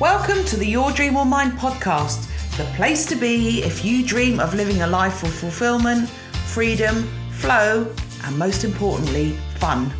Welcome 0.00 0.44
to 0.46 0.56
the 0.56 0.66
Your 0.66 0.90
Dream 0.90 1.16
or 1.16 1.24
Mine 1.24 1.52
podcast, 1.52 2.26
the 2.56 2.64
place 2.74 3.06
to 3.06 3.14
be 3.14 3.62
if 3.62 3.84
you 3.84 4.04
dream 4.04 4.40
of 4.40 4.52
living 4.52 4.82
a 4.82 4.88
life 4.88 5.22
of 5.22 5.32
fulfillment, 5.32 6.08
freedom, 6.08 7.04
flow, 7.30 7.94
and 8.24 8.36
most 8.36 8.64
importantly, 8.64 9.38
fun. 9.54 9.92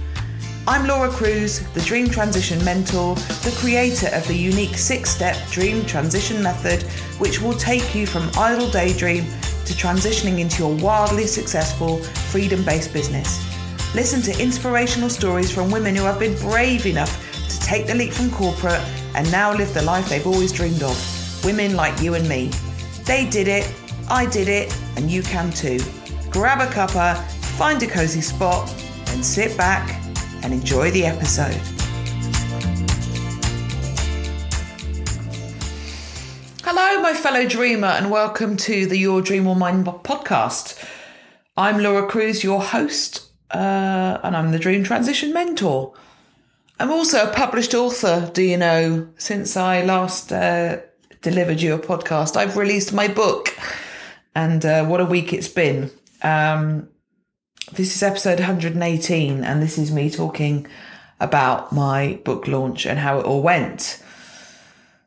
I'm 0.66 0.88
Laura 0.88 1.10
Cruz, 1.10 1.60
the 1.74 1.80
Dream 1.82 2.10
Transition 2.10 2.62
Mentor, 2.64 3.14
the 3.14 3.56
creator 3.60 4.08
of 4.12 4.26
the 4.26 4.34
unique 4.34 4.76
six 4.76 5.10
step 5.10 5.36
Dream 5.52 5.86
Transition 5.86 6.42
Method, 6.42 6.82
which 7.20 7.40
will 7.40 7.54
take 7.54 7.94
you 7.94 8.04
from 8.04 8.28
idle 8.36 8.68
daydream 8.68 9.22
to 9.22 9.74
transitioning 9.74 10.40
into 10.40 10.64
your 10.64 10.74
wildly 10.74 11.28
successful, 11.28 12.02
freedom 12.32 12.64
based 12.64 12.92
business. 12.92 13.40
Listen 13.94 14.20
to 14.22 14.42
inspirational 14.42 15.08
stories 15.08 15.52
from 15.52 15.70
women 15.70 15.94
who 15.94 16.02
have 16.02 16.18
been 16.18 16.36
brave 16.40 16.84
enough 16.84 17.48
to 17.48 17.60
take 17.60 17.86
the 17.86 17.94
leap 17.94 18.12
from 18.12 18.28
corporate 18.32 18.82
and 19.14 19.30
now 19.30 19.54
live 19.54 19.72
the 19.72 19.82
life 19.82 20.08
they've 20.08 20.26
always 20.26 20.52
dreamed 20.52 20.82
of. 20.82 21.44
Women 21.44 21.76
like 21.76 22.00
you 22.00 22.14
and 22.14 22.28
me. 22.28 22.50
They 23.04 23.28
did 23.28 23.48
it, 23.48 23.72
I 24.08 24.26
did 24.26 24.48
it, 24.48 24.76
and 24.96 25.10
you 25.10 25.22
can 25.22 25.50
too. 25.50 25.78
Grab 26.30 26.60
a 26.60 26.72
cuppa, 26.72 27.22
find 27.56 27.82
a 27.82 27.86
cozy 27.86 28.20
spot, 28.20 28.68
and 29.08 29.24
sit 29.24 29.56
back 29.56 30.00
and 30.42 30.52
enjoy 30.52 30.90
the 30.90 31.06
episode. 31.06 31.60
Hello, 36.64 37.00
my 37.00 37.14
fellow 37.14 37.46
dreamer, 37.46 37.88
and 37.88 38.10
welcome 38.10 38.56
to 38.56 38.86
the 38.86 38.96
Your 38.96 39.22
Dream 39.22 39.46
or 39.46 39.54
Mine 39.54 39.84
podcast. 39.84 40.82
I'm 41.56 41.78
Laura 41.78 42.08
Cruz, 42.08 42.42
your 42.42 42.60
host, 42.62 43.30
uh, 43.52 44.18
and 44.24 44.36
I'm 44.36 44.50
the 44.50 44.58
Dream 44.58 44.82
Transition 44.82 45.32
Mentor. 45.32 45.94
I'm 46.80 46.90
also 46.90 47.28
a 47.28 47.32
published 47.32 47.72
author, 47.72 48.30
do 48.34 48.42
you 48.42 48.56
know? 48.56 49.08
Since 49.16 49.56
I 49.56 49.82
last 49.82 50.32
uh, 50.32 50.80
delivered 51.22 51.60
you 51.60 51.74
a 51.74 51.78
podcast, 51.78 52.36
I've 52.36 52.56
released 52.56 52.92
my 52.92 53.06
book, 53.06 53.56
and 54.34 54.64
uh, 54.64 54.84
what 54.84 55.00
a 55.00 55.04
week 55.04 55.32
it's 55.32 55.46
been. 55.46 55.92
Um, 56.22 56.88
this 57.72 57.94
is 57.94 58.02
episode 58.02 58.40
118, 58.40 59.44
and 59.44 59.62
this 59.62 59.78
is 59.78 59.92
me 59.92 60.10
talking 60.10 60.66
about 61.20 61.72
my 61.72 62.18
book 62.24 62.48
launch 62.48 62.86
and 62.86 62.98
how 62.98 63.20
it 63.20 63.24
all 63.24 63.40
went. 63.40 64.02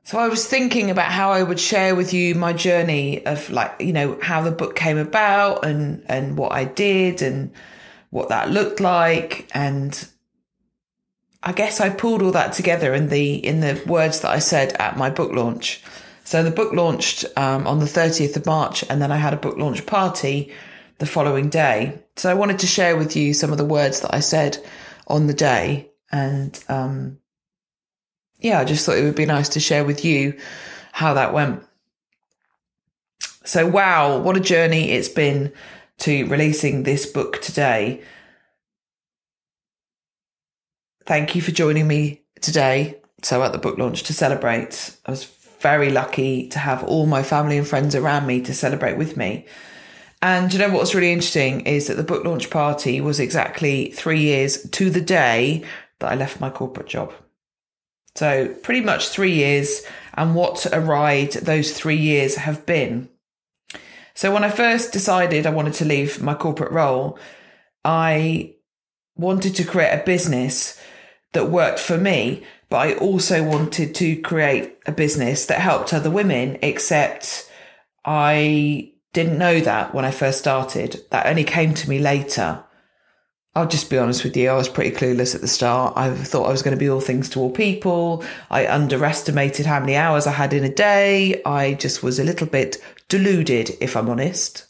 So 0.05 0.17
I 0.19 0.29
was 0.29 0.47
thinking 0.47 0.89
about 0.89 1.11
how 1.11 1.31
I 1.31 1.43
would 1.43 1.59
share 1.59 1.95
with 1.95 2.13
you 2.13 2.33
my 2.33 2.53
journey 2.53 3.25
of 3.25 3.49
like, 3.49 3.75
you 3.81 3.91
know, 3.91 4.17
how 4.21 4.41
the 4.41 4.51
book 4.51 4.77
came 4.77 4.97
about 4.97 5.65
and 5.65 6.01
and 6.07 6.37
what 6.37 6.53
I 6.53 6.63
did 6.63 7.21
and 7.21 7.51
what 8.09 8.29
that 8.29 8.49
looked 8.49 8.79
like 8.79 9.49
and 9.53 10.07
I 11.43 11.51
guess 11.51 11.79
I 11.79 11.89
pulled 11.89 12.21
all 12.21 12.31
that 12.31 12.53
together 12.53 12.93
in 12.93 13.09
the 13.09 13.35
in 13.35 13.59
the 13.59 13.81
words 13.85 14.21
that 14.21 14.31
I 14.31 14.39
said 14.39 14.73
at 14.73 14.97
my 14.97 15.09
book 15.09 15.31
launch. 15.31 15.83
So 16.23 16.43
the 16.43 16.51
book 16.51 16.73
launched 16.73 17.25
um, 17.37 17.65
on 17.65 17.79
the 17.79 17.85
30th 17.85 18.35
of 18.35 18.45
March, 18.45 18.83
and 18.89 19.01
then 19.01 19.11
I 19.13 19.17
had 19.17 19.33
a 19.33 19.37
book 19.37 19.57
launch 19.57 19.85
party 19.85 20.51
the 20.97 21.05
following 21.05 21.49
day. 21.49 21.99
So 22.17 22.29
I 22.29 22.33
wanted 22.33 22.59
to 22.59 22.67
share 22.67 22.97
with 22.97 23.15
you 23.15 23.33
some 23.33 23.51
of 23.51 23.57
the 23.57 23.65
words 23.65 24.01
that 24.01 24.13
I 24.13 24.19
said 24.19 24.57
on 25.07 25.27
the 25.27 25.33
day, 25.33 25.89
and 26.11 26.61
um, 26.67 27.19
yeah, 28.39 28.59
I 28.59 28.65
just 28.65 28.85
thought 28.85 28.97
it 28.97 29.03
would 29.03 29.15
be 29.15 29.25
nice 29.25 29.49
to 29.49 29.59
share 29.59 29.85
with 29.85 30.03
you 30.03 30.37
how 30.91 31.13
that 31.13 31.33
went. 31.33 31.63
So 33.45 33.65
wow, 33.65 34.19
what 34.19 34.35
a 34.35 34.41
journey 34.41 34.91
it's 34.91 35.07
been 35.07 35.53
to 35.99 36.25
releasing 36.25 36.83
this 36.83 37.05
book 37.05 37.41
today. 37.41 38.01
Thank 41.07 41.35
you 41.35 41.41
for 41.41 41.51
joining 41.51 41.87
me 41.87 42.21
today. 42.41 42.99
So, 43.23 43.41
at 43.41 43.53
the 43.53 43.57
book 43.57 43.77
launch 43.77 44.03
to 44.03 44.13
celebrate, 44.13 44.93
I 45.05 45.11
was 45.11 45.23
very 45.61 45.89
lucky 45.89 46.49
to 46.49 46.59
have 46.59 46.83
all 46.83 47.05
my 47.05 47.23
family 47.23 47.57
and 47.57 47.65
friends 47.65 47.95
around 47.95 48.27
me 48.27 48.41
to 48.41 48.53
celebrate 48.53 48.97
with 48.97 49.15
me. 49.15 49.45
And 50.21 50.51
you 50.51 50.59
know 50.59 50.69
what's 50.69 50.93
really 50.93 51.13
interesting 51.13 51.61
is 51.61 51.87
that 51.87 51.95
the 51.95 52.03
book 52.03 52.25
launch 52.25 52.49
party 52.49 52.99
was 52.99 53.21
exactly 53.21 53.89
three 53.91 54.19
years 54.19 54.69
to 54.71 54.89
the 54.89 54.99
day 54.99 55.63
that 55.99 56.11
I 56.11 56.15
left 56.15 56.41
my 56.41 56.49
corporate 56.49 56.87
job. 56.87 57.13
So, 58.15 58.53
pretty 58.61 58.81
much 58.81 59.07
three 59.07 59.31
years, 59.31 59.83
and 60.15 60.35
what 60.35 60.67
a 60.73 60.81
ride 60.81 61.31
those 61.31 61.71
three 61.71 61.95
years 61.95 62.35
have 62.35 62.65
been. 62.65 63.07
So, 64.13 64.33
when 64.33 64.43
I 64.43 64.49
first 64.49 64.91
decided 64.91 65.45
I 65.45 65.51
wanted 65.51 65.75
to 65.75 65.85
leave 65.85 66.21
my 66.21 66.33
corporate 66.33 66.73
role, 66.73 67.17
I 67.85 68.55
wanted 69.15 69.55
to 69.55 69.63
create 69.63 69.93
a 69.93 70.03
business 70.03 70.77
that 71.33 71.49
worked 71.49 71.79
for 71.79 71.97
me, 71.97 72.43
but 72.69 72.77
I 72.77 72.93
also 72.95 73.43
wanted 73.43 73.95
to 73.95 74.21
create 74.21 74.77
a 74.85 74.91
business 74.91 75.45
that 75.45 75.59
helped 75.59 75.93
other 75.93 76.11
women, 76.11 76.57
except 76.61 77.49
I 78.03 78.93
didn't 79.13 79.37
know 79.37 79.59
that 79.61 79.93
when 79.93 80.05
I 80.05 80.11
first 80.11 80.39
started. 80.39 81.01
That 81.11 81.27
only 81.27 81.43
came 81.43 81.73
to 81.73 81.89
me 81.89 81.99
later. 81.99 82.63
I'll 83.55 83.67
just 83.67 83.89
be 83.89 83.97
honest 83.97 84.23
with 84.23 84.37
you, 84.37 84.49
I 84.49 84.55
was 84.55 84.69
pretty 84.69 84.95
clueless 84.95 85.33
at 85.33 85.41
the 85.41 85.47
start. 85.47 85.97
I 85.97 86.13
thought 86.13 86.47
I 86.47 86.51
was 86.51 86.61
going 86.61 86.75
to 86.75 86.79
be 86.79 86.89
all 86.89 87.01
things 87.01 87.27
to 87.29 87.39
all 87.39 87.49
people. 87.49 88.23
I 88.51 88.67
underestimated 88.67 89.65
how 89.65 89.79
many 89.79 89.95
hours 89.95 90.27
I 90.27 90.31
had 90.31 90.53
in 90.53 90.63
a 90.63 90.69
day. 90.69 91.41
I 91.43 91.73
just 91.73 92.03
was 92.03 92.19
a 92.19 92.23
little 92.23 92.45
bit 92.45 92.77
deluded, 93.09 93.71
if 93.81 93.97
I'm 93.97 94.09
honest. 94.09 94.67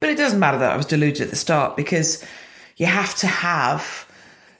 But 0.00 0.10
it 0.10 0.18
doesn't 0.18 0.40
matter 0.40 0.58
that 0.58 0.72
I 0.72 0.76
was 0.76 0.84
deluded 0.84 1.22
at 1.22 1.30
the 1.30 1.36
start 1.36 1.74
because 1.74 2.22
you 2.76 2.84
have 2.84 3.14
to 3.16 3.26
have 3.26 4.05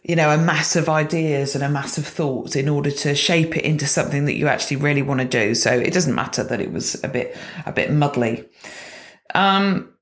you 0.07 0.15
know, 0.15 0.31
a 0.31 0.39
mass 0.39 0.77
of 0.77 0.89
ideas 0.89 1.57
and 1.57 1.65
a 1.65 1.69
mass 1.69 1.99
of 1.99 2.07
thoughts 2.07 2.55
in 2.55 2.69
order 2.69 2.93
to 2.93 3.13
shape 3.17 3.57
it 3.57 3.65
into 3.65 3.87
something 3.87 4.25
that 4.27 4.37
you 4.37 4.47
actually 4.47 4.77
really 4.77 5.03
want 5.03 5.21
to 5.21 5.27
do. 5.27 5.53
So 5.53 5.73
it 5.73 5.93
doesn't 5.93 6.15
matter 6.15 6.45
that 6.45 6.61
it 6.61 6.73
was 6.73 7.03
a 7.03 7.09
bit 7.09 7.37
a 7.67 7.73
bit 7.73 7.91
muddly. 7.91 8.47
Um, 9.35 9.93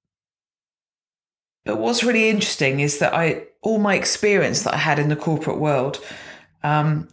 but 1.65 1.79
what's 1.79 2.05
really 2.05 2.29
interesting 2.29 2.81
is 2.81 2.99
that 2.99 3.15
I 3.15 3.45
all 3.63 3.79
my 3.79 3.95
experience 3.95 4.63
that 4.65 4.75
I 4.75 4.77
had 4.77 4.99
in 4.99 5.09
the 5.09 5.17
corporate 5.17 5.59
world, 5.59 6.05
um, 6.63 7.09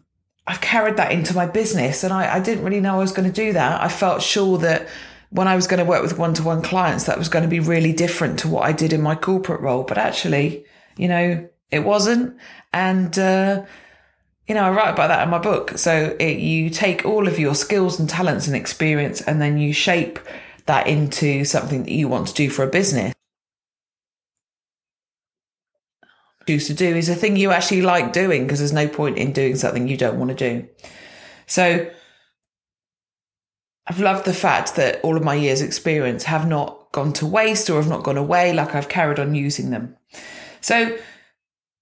I've 0.45 0.59
carried 0.59 0.97
that 0.97 1.13
into 1.13 1.33
my 1.33 1.45
business, 1.45 2.03
and 2.03 2.11
I, 2.11 2.35
I 2.35 2.39
didn't 2.41 2.65
really 2.65 2.81
know 2.81 2.95
I 2.95 2.99
was 2.99 3.13
going 3.13 3.31
to 3.31 3.33
do 3.45 3.53
that. 3.53 3.81
I 3.81 3.87
felt 3.87 4.21
sure 4.21 4.57
that 4.57 4.89
when 5.29 5.47
I 5.47 5.55
was 5.55 5.65
going 5.65 5.77
to 5.77 5.89
work 5.89 6.01
with 6.01 6.17
one 6.17 6.33
to 6.33 6.43
one 6.43 6.61
clients, 6.61 7.05
that 7.05 7.17
was 7.17 7.29
going 7.29 7.43
to 7.43 7.49
be 7.49 7.61
really 7.61 7.93
different 7.93 8.39
to 8.39 8.49
what 8.49 8.63
I 8.63 8.73
did 8.73 8.91
in 8.91 9.01
my 9.01 9.15
corporate 9.15 9.61
role. 9.61 9.83
But 9.83 9.97
actually, 9.97 10.65
you 10.97 11.07
know, 11.07 11.47
it 11.71 11.79
wasn't. 11.79 12.37
And, 12.73 13.17
uh, 13.17 13.65
you 14.47 14.55
know, 14.55 14.63
I 14.63 14.71
write 14.71 14.93
about 14.93 15.07
that 15.07 15.23
in 15.23 15.29
my 15.29 15.39
book. 15.39 15.77
So 15.77 16.15
it, 16.19 16.39
you 16.39 16.69
take 16.69 17.05
all 17.05 17.27
of 17.27 17.39
your 17.39 17.55
skills 17.55 17.99
and 17.99 18.09
talents 18.09 18.47
and 18.47 18.55
experience, 18.55 19.21
and 19.21 19.41
then 19.41 19.57
you 19.57 19.73
shape 19.73 20.19
that 20.65 20.87
into 20.87 21.45
something 21.45 21.83
that 21.83 21.91
you 21.91 22.07
want 22.07 22.27
to 22.27 22.33
do 22.33 22.49
for 22.49 22.63
a 22.63 22.69
business. 22.69 23.13
Choose 26.47 26.67
to 26.67 26.73
do 26.73 26.95
is 26.95 27.07
a 27.07 27.15
thing 27.15 27.37
you 27.37 27.51
actually 27.51 27.81
like 27.81 28.13
doing 28.13 28.43
because 28.43 28.59
there's 28.59 28.73
no 28.73 28.87
point 28.87 29.17
in 29.17 29.31
doing 29.31 29.55
something 29.55 29.87
you 29.87 29.95
don't 29.95 30.19
want 30.19 30.35
to 30.35 30.35
do. 30.35 30.67
So 31.45 31.89
I've 33.87 33.99
loved 33.99 34.25
the 34.25 34.33
fact 34.33 34.75
that 34.75 35.01
all 35.03 35.17
of 35.17 35.23
my 35.23 35.35
years' 35.35 35.61
experience 35.61 36.23
have 36.23 36.47
not 36.47 36.91
gone 36.91 37.13
to 37.13 37.25
waste 37.25 37.69
or 37.69 37.75
have 37.75 37.89
not 37.89 38.03
gone 38.03 38.17
away, 38.17 38.53
like 38.53 38.75
I've 38.75 38.89
carried 38.89 39.19
on 39.19 39.35
using 39.35 39.69
them. 39.69 39.95
So 40.61 40.97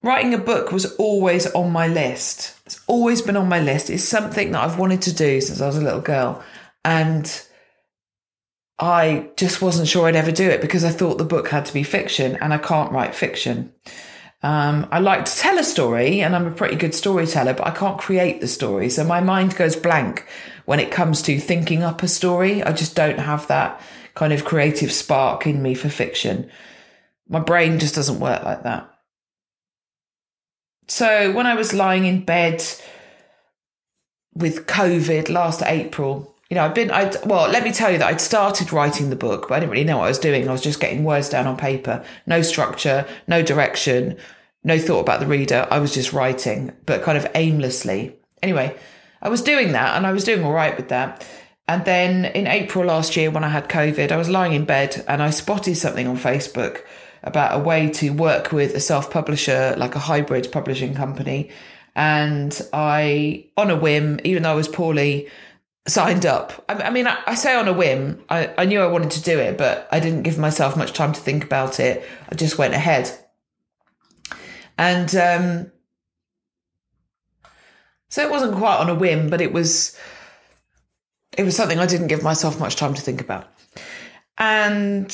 Writing 0.02 0.34
a 0.34 0.38
book 0.38 0.72
was 0.72 0.96
always 0.96 1.46
on 1.52 1.72
my 1.72 1.88
list. 1.88 2.58
It's 2.66 2.80
always 2.88 3.22
been 3.22 3.36
on 3.36 3.50
my 3.50 3.60
list. 3.60 3.90
It's 3.90 4.04
something 4.04 4.52
that 4.52 4.64
I've 4.64 4.80
wanted 4.80 5.02
to 5.04 5.14
do 5.14 5.42
since 5.42 5.60
I 5.60 5.68
was 5.68 5.78
a 5.78 5.82
little 5.82 6.00
girl. 6.00 6.42
And 6.86 7.30
I 8.80 9.30
just 9.36 9.62
wasn't 9.62 9.90
sure 9.90 10.08
I'd 10.08 10.16
ever 10.16 10.32
do 10.32 10.50
it 10.50 10.62
because 10.62 10.86
I 10.86 10.92
thought 10.92 11.18
the 11.18 11.26
book 11.26 11.50
had 11.50 11.66
to 11.66 11.74
be 11.74 11.84
fiction 11.84 12.38
and 12.38 12.54
I 12.54 12.58
can't 12.58 12.94
write 12.94 13.14
fiction. 13.14 13.74
Um, 14.42 14.88
I 14.90 15.00
like 15.00 15.26
to 15.26 15.36
tell 15.36 15.60
a 15.60 15.64
story 15.66 16.22
and 16.22 16.34
I'm 16.34 16.48
a 16.48 16.52
pretty 16.52 16.78
good 16.78 16.96
storyteller, 16.96 17.54
but 17.54 17.68
I 17.68 17.72
can't 17.72 18.00
create 18.00 18.40
the 18.40 18.48
story. 18.48 18.90
So 18.90 19.04
my 19.04 19.20
mind 19.20 19.58
goes 19.58 19.76
blank 19.76 20.26
when 20.64 20.80
it 20.80 20.92
comes 20.92 21.22
to 21.24 21.42
thinking 21.42 21.84
up 21.84 22.04
a 22.04 22.08
story. 22.08 22.64
I 22.64 22.72
just 22.72 22.96
don't 22.96 23.20
have 23.20 23.48
that 23.48 23.82
kind 24.16 24.32
of 24.32 24.46
creative 24.46 24.94
spark 24.94 25.46
in 25.46 25.62
me 25.62 25.74
for 25.74 25.90
fiction. 25.90 26.50
My 27.28 27.42
brain 27.42 27.80
just 27.80 27.96
doesn't 27.96 28.22
work 28.22 28.44
like 28.44 28.64
that. 28.64 28.89
So 30.90 31.32
when 31.32 31.46
I 31.46 31.54
was 31.54 31.72
lying 31.72 32.06
in 32.06 32.26
bed 32.26 32.64
with 34.34 34.66
COVID 34.66 35.30
last 35.30 35.62
April, 35.62 36.36
you 36.50 36.56
know, 36.56 36.66
I've 36.66 36.74
been, 36.74 36.90
I 36.90 37.14
well, 37.26 37.48
let 37.48 37.64
me 37.64 37.72
tell 37.72 37.92
you 37.92 38.00
that 38.00 38.08
I'd 38.08 38.20
started 38.20 38.74
writing 38.74 39.12
the 39.12 39.16
book, 39.16 39.48
but 39.48 39.56
I 39.56 39.60
didn't 39.60 39.72
really 39.72 39.84
know 39.84 40.00
what 40.00 40.06
I 40.06 40.10
was 40.10 40.18
doing. 40.18 40.50
I 40.50 40.52
was 40.52 40.62
just 40.62 40.80
getting 40.80 41.04
words 41.04 41.30
down 41.30 41.46
on 41.46 41.58
paper, 41.58 42.04
no 42.26 42.42
structure, 42.42 43.06
no 43.28 43.44
direction, 43.44 44.18
no 44.64 44.80
thought 44.80 45.02
about 45.02 45.20
the 45.20 45.28
reader. 45.28 45.68
I 45.70 45.78
was 45.78 45.94
just 45.94 46.12
writing, 46.12 46.72
but 46.88 47.04
kind 47.04 47.20
of 47.20 47.28
aimlessly. 47.36 48.16
Anyway, 48.42 48.76
I 49.22 49.30
was 49.30 49.44
doing 49.44 49.74
that 49.74 49.96
and 49.96 50.08
I 50.08 50.12
was 50.12 50.24
doing 50.24 50.44
all 50.44 50.54
right 50.54 50.76
with 50.76 50.90
that. 50.90 51.24
And 51.68 51.86
then 51.86 52.26
in 52.26 52.48
April 52.48 52.86
last 52.86 53.16
year, 53.16 53.30
when 53.30 53.44
I 53.44 53.50
had 53.50 53.70
COVID, 53.70 54.12
I 54.12 54.18
was 54.18 54.28
lying 54.28 54.54
in 54.54 54.66
bed 54.66 55.06
and 55.08 55.22
I 55.22 55.30
spotted 55.30 55.76
something 55.76 56.08
on 56.08 56.18
Facebook 56.18 56.82
about 57.24 57.60
a 57.60 57.64
way 57.64 57.90
to 57.90 58.12
work 58.12 58.52
with 58.52 58.76
a 58.76 58.80
self 58.80 59.12
publisher, 59.12 59.76
like 59.78 59.96
a 59.96 60.00
hybrid 60.00 60.52
publishing 60.52 60.94
company, 60.96 61.50
And 61.96 62.60
I, 62.74 63.46
on 63.58 63.70
a 63.70 63.76
whim, 63.76 64.20
even 64.24 64.44
though 64.44 64.52
I 64.52 64.56
was 64.56 64.68
poorly, 64.68 65.30
signed 65.88 66.26
up. 66.26 66.64
I, 66.70 66.76
I 66.76 66.90
mean, 66.90 67.08
I, 67.08 67.18
I, 67.26 67.36
say 67.36 67.56
on 67.56 67.68
a 67.68 67.74
whim, 67.74 68.24
I, 68.30 68.54
I 68.58 68.66
knew 68.66 68.80
I 68.80 68.88
wanted 68.88 69.12
to 69.12 69.22
do 69.22 69.38
it, 69.40 69.58
but 69.58 69.88
I 69.92 70.00
didn't 70.00 70.24
give 70.24 70.38
myself 70.38 70.78
much 70.78 70.94
time 70.94 71.14
to 71.14 71.20
think 71.20 71.44
about 71.44 71.80
it. 71.80 72.08
I 72.30 72.36
just 72.36 72.58
went 72.58 72.74
ahead. 72.74 73.12
And 74.78 75.14
um, 75.16 75.72
so 78.10 78.26
it 78.26 78.32
wasn't 78.32 78.56
quite 78.56 78.78
on 78.78 78.90
a 78.90 78.96
whim, 78.96 79.30
but 79.30 79.42
it 79.42 79.52
was 79.52 79.98
it 81.38 81.44
was 81.44 81.56
something 81.56 81.80
I 81.80 81.86
didn't 81.86 82.08
give 82.08 82.24
myself 82.24 82.60
much 82.60 82.76
time 82.76 82.94
to 82.94 83.02
think 83.02 83.22
about. 83.22 83.48
And 84.38 85.12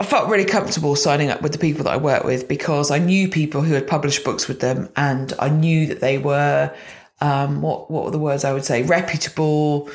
I 0.00 0.04
felt 0.04 0.28
really 0.28 0.44
comfortable 0.44 0.94
signing 0.94 1.28
up 1.28 1.42
with 1.42 1.52
the 1.52 1.58
people 1.58 1.84
that 1.84 1.92
I 1.92 1.96
work 1.96 2.22
with 2.22 2.46
because 2.46 2.90
I 2.90 2.98
knew 2.98 3.28
people 3.28 3.62
who 3.62 3.74
had 3.74 3.88
published 3.88 4.24
books 4.24 4.46
with 4.46 4.60
them 4.60 4.88
and 4.94 5.32
I 5.40 5.48
knew 5.48 5.86
that 5.88 6.00
they 6.00 6.18
were 6.18 6.72
um, 7.20 7.62
what 7.62 7.90
what 7.90 8.04
were 8.04 8.10
the 8.12 8.18
words 8.18 8.44
I 8.44 8.52
would 8.52 8.64
say 8.64 8.82
reputable, 8.82 9.90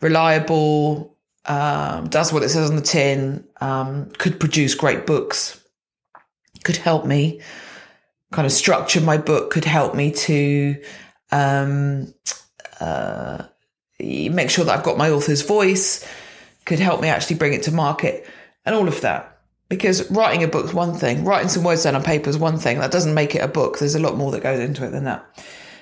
reliable, 0.00 1.16
um, 1.46 2.08
does 2.08 2.32
what 2.32 2.42
it 2.44 2.50
says 2.50 2.70
on 2.70 2.76
the 2.76 2.82
tin, 2.82 3.44
um, 3.60 4.10
could 4.18 4.38
produce 4.38 4.74
great 4.76 5.06
books, 5.06 5.60
could 6.62 6.76
help 6.76 7.04
me 7.04 7.40
kind 8.30 8.46
of 8.46 8.52
structure 8.52 9.00
my 9.00 9.16
book, 9.16 9.50
could 9.50 9.64
help 9.64 9.94
me 9.94 10.12
to 10.12 10.80
um, 11.32 12.14
uh, 12.78 13.42
make 13.98 14.50
sure 14.50 14.64
that 14.64 14.78
I've 14.78 14.84
got 14.84 14.98
my 14.98 15.10
author's 15.10 15.42
voice, 15.42 16.06
could 16.64 16.78
help 16.78 17.00
me 17.00 17.08
actually 17.08 17.36
bring 17.36 17.54
it 17.54 17.64
to 17.64 17.72
market, 17.72 18.26
and 18.64 18.74
all 18.74 18.86
of 18.86 19.00
that. 19.00 19.37
Because 19.68 20.10
writing 20.10 20.42
a 20.42 20.48
book 20.48 20.66
is 20.66 20.74
one 20.74 20.94
thing, 20.94 21.24
writing 21.24 21.48
some 21.48 21.62
words 21.62 21.82
down 21.82 21.94
on 21.94 22.02
paper 22.02 22.30
is 22.30 22.38
one 22.38 22.58
thing. 22.58 22.78
That 22.78 22.90
doesn't 22.90 23.12
make 23.14 23.34
it 23.34 23.40
a 23.40 23.48
book. 23.48 23.78
There's 23.78 23.94
a 23.94 24.00
lot 24.00 24.16
more 24.16 24.30
that 24.32 24.42
goes 24.42 24.60
into 24.60 24.86
it 24.86 24.90
than 24.90 25.04
that. 25.04 25.26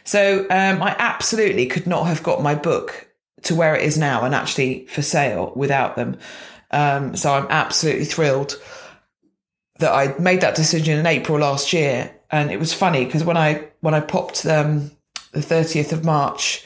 So 0.02 0.42
um, 0.50 0.82
I 0.82 0.94
absolutely 0.98 1.66
could 1.66 1.86
not 1.86 2.06
have 2.06 2.22
got 2.22 2.42
my 2.42 2.54
book 2.54 3.08
to 3.42 3.54
where 3.54 3.76
it 3.76 3.82
is 3.82 3.96
now 3.96 4.24
and 4.24 4.34
actually 4.34 4.86
for 4.86 5.02
sale 5.02 5.52
without 5.54 5.96
them. 5.96 6.18
Um, 6.70 7.16
so 7.16 7.32
I'm 7.32 7.46
absolutely 7.48 8.04
thrilled 8.04 8.60
that 9.78 9.92
I 9.92 10.18
made 10.18 10.40
that 10.40 10.56
decision 10.56 10.98
in 10.98 11.06
April 11.06 11.38
last 11.38 11.72
year. 11.72 12.12
And 12.30 12.50
it 12.50 12.58
was 12.58 12.72
funny 12.72 13.04
because 13.04 13.24
when 13.24 13.36
I 13.36 13.68
when 13.80 13.94
I 13.94 14.00
popped 14.00 14.44
um, 14.46 14.90
the 15.32 15.40
30th 15.40 15.92
of 15.92 16.04
March 16.04 16.64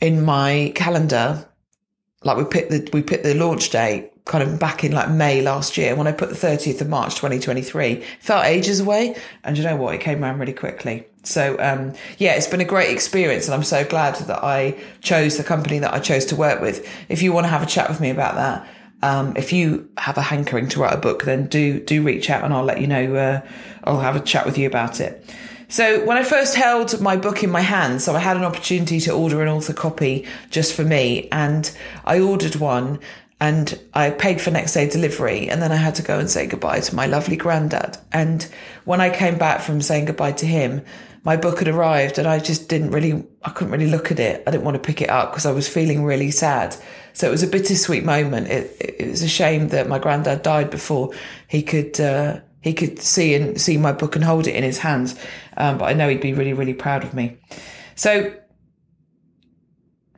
in 0.00 0.24
my 0.24 0.72
calendar, 0.74 1.48
like 2.24 2.36
we 2.36 2.44
picked 2.44 2.70
the 2.70 2.88
we 2.92 3.02
picked 3.02 3.22
the 3.22 3.34
launch 3.34 3.70
date 3.70 4.12
kind 4.28 4.44
of 4.44 4.58
back 4.60 4.84
in 4.84 4.92
like 4.92 5.10
May 5.10 5.42
last 5.42 5.76
year. 5.76 5.96
When 5.96 6.06
I 6.06 6.12
put 6.12 6.28
the 6.28 6.36
30th 6.36 6.80
of 6.80 6.88
March 6.88 7.16
2023, 7.16 8.04
felt 8.20 8.44
ages 8.44 8.78
away, 8.78 9.16
and 9.42 9.58
you 9.58 9.64
know 9.64 9.74
what? 9.74 9.94
It 9.94 10.00
came 10.00 10.22
around 10.22 10.38
really 10.38 10.52
quickly. 10.52 11.06
So 11.24 11.56
um, 11.58 11.94
yeah, 12.18 12.34
it's 12.34 12.46
been 12.46 12.60
a 12.60 12.64
great 12.64 12.90
experience, 12.90 13.46
and 13.46 13.54
I'm 13.54 13.64
so 13.64 13.84
glad 13.84 14.14
that 14.16 14.44
I 14.44 14.76
chose 15.00 15.36
the 15.36 15.44
company 15.44 15.80
that 15.80 15.92
I 15.92 15.98
chose 15.98 16.26
to 16.26 16.36
work 16.36 16.60
with. 16.60 16.88
If 17.08 17.22
you 17.22 17.32
want 17.32 17.44
to 17.44 17.48
have 17.48 17.62
a 17.62 17.66
chat 17.66 17.88
with 17.88 18.00
me 18.00 18.10
about 18.10 18.36
that. 18.36 18.68
Um, 19.00 19.34
if 19.36 19.52
you 19.52 19.88
have 19.96 20.18
a 20.18 20.22
hankering 20.22 20.68
to 20.70 20.80
write 20.80 20.92
a 20.92 20.98
book, 20.98 21.22
then 21.22 21.46
do 21.46 21.78
do 21.78 22.02
reach 22.02 22.30
out 22.30 22.42
and 22.42 22.52
I'll 22.52 22.64
let 22.64 22.80
you 22.80 22.88
know. 22.88 23.14
Uh, 23.14 23.40
I'll 23.84 24.00
have 24.00 24.16
a 24.16 24.20
chat 24.20 24.44
with 24.44 24.58
you 24.58 24.66
about 24.66 25.00
it. 25.00 25.24
So 25.68 26.04
when 26.04 26.16
I 26.16 26.24
first 26.24 26.54
held 26.54 26.98
my 27.00 27.16
book 27.16 27.44
in 27.44 27.50
my 27.50 27.60
hand, 27.60 28.00
so 28.02 28.16
I 28.16 28.18
had 28.18 28.36
an 28.36 28.42
opportunity 28.42 29.00
to 29.00 29.12
order 29.12 29.42
an 29.42 29.48
author 29.48 29.74
copy 29.74 30.26
just 30.50 30.74
for 30.74 30.82
me, 30.82 31.28
and 31.30 31.70
I 32.04 32.20
ordered 32.20 32.56
one 32.56 32.98
and 33.40 33.78
I 33.94 34.10
paid 34.10 34.40
for 34.40 34.50
next 34.50 34.74
day 34.74 34.88
delivery, 34.88 35.48
and 35.48 35.62
then 35.62 35.70
I 35.70 35.76
had 35.76 35.94
to 35.96 36.02
go 36.02 36.18
and 36.18 36.28
say 36.28 36.46
goodbye 36.46 36.80
to 36.80 36.94
my 36.94 37.06
lovely 37.06 37.36
granddad. 37.36 37.96
And 38.12 38.42
when 38.84 39.00
I 39.00 39.10
came 39.10 39.38
back 39.38 39.60
from 39.60 39.80
saying 39.80 40.06
goodbye 40.06 40.32
to 40.32 40.46
him, 40.46 40.84
my 41.22 41.36
book 41.36 41.58
had 41.58 41.68
arrived, 41.68 42.18
and 42.18 42.26
I 42.26 42.40
just 42.40 42.68
didn't 42.68 42.90
really, 42.90 43.24
I 43.42 43.50
couldn't 43.50 43.72
really 43.72 43.90
look 43.90 44.10
at 44.10 44.18
it. 44.18 44.42
I 44.46 44.50
didn't 44.50 44.64
want 44.64 44.74
to 44.74 44.86
pick 44.86 45.00
it 45.00 45.10
up 45.10 45.30
because 45.30 45.46
I 45.46 45.52
was 45.52 45.68
feeling 45.68 46.04
really 46.04 46.30
sad. 46.30 46.76
So 47.12 47.28
it 47.28 47.30
was 47.30 47.42
a 47.42 47.48
bittersweet 47.48 48.04
moment. 48.04 48.48
It, 48.48 48.76
it 48.98 49.08
was 49.08 49.22
a 49.22 49.28
shame 49.28 49.68
that 49.68 49.88
my 49.88 49.98
granddad 49.98 50.42
died 50.42 50.70
before 50.70 51.12
he 51.46 51.62
could. 51.62 52.00
Uh, 52.00 52.40
he 52.60 52.74
could 52.74 52.98
see 52.98 53.34
and 53.34 53.60
see 53.60 53.78
my 53.78 53.92
book 53.92 54.16
and 54.16 54.24
hold 54.24 54.48
it 54.48 54.56
in 54.56 54.64
his 54.64 54.78
hands. 54.78 55.14
Um, 55.56 55.78
but 55.78 55.84
I 55.84 55.92
know 55.92 56.08
he'd 56.08 56.20
be 56.20 56.32
really, 56.32 56.52
really 56.52 56.74
proud 56.74 57.04
of 57.04 57.14
me. 57.14 57.38
So 57.94 58.34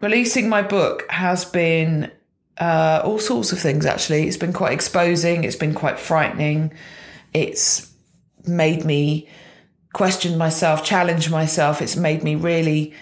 releasing 0.00 0.48
my 0.48 0.62
book 0.62 1.04
has 1.10 1.44
been 1.44 2.10
uh, 2.60 3.00
all 3.04 3.18
sorts 3.18 3.52
of 3.52 3.58
things. 3.58 3.86
Actually, 3.86 4.28
it's 4.28 4.36
been 4.36 4.52
quite 4.52 4.72
exposing. 4.72 5.44
It's 5.44 5.56
been 5.56 5.74
quite 5.74 5.98
frightening. 5.98 6.72
It's 7.32 7.90
made 8.46 8.84
me 8.84 9.28
question 9.92 10.38
myself, 10.38 10.84
challenge 10.84 11.30
myself. 11.30 11.82
It's 11.82 11.96
made 11.96 12.22
me 12.22 12.36
really 12.36 12.94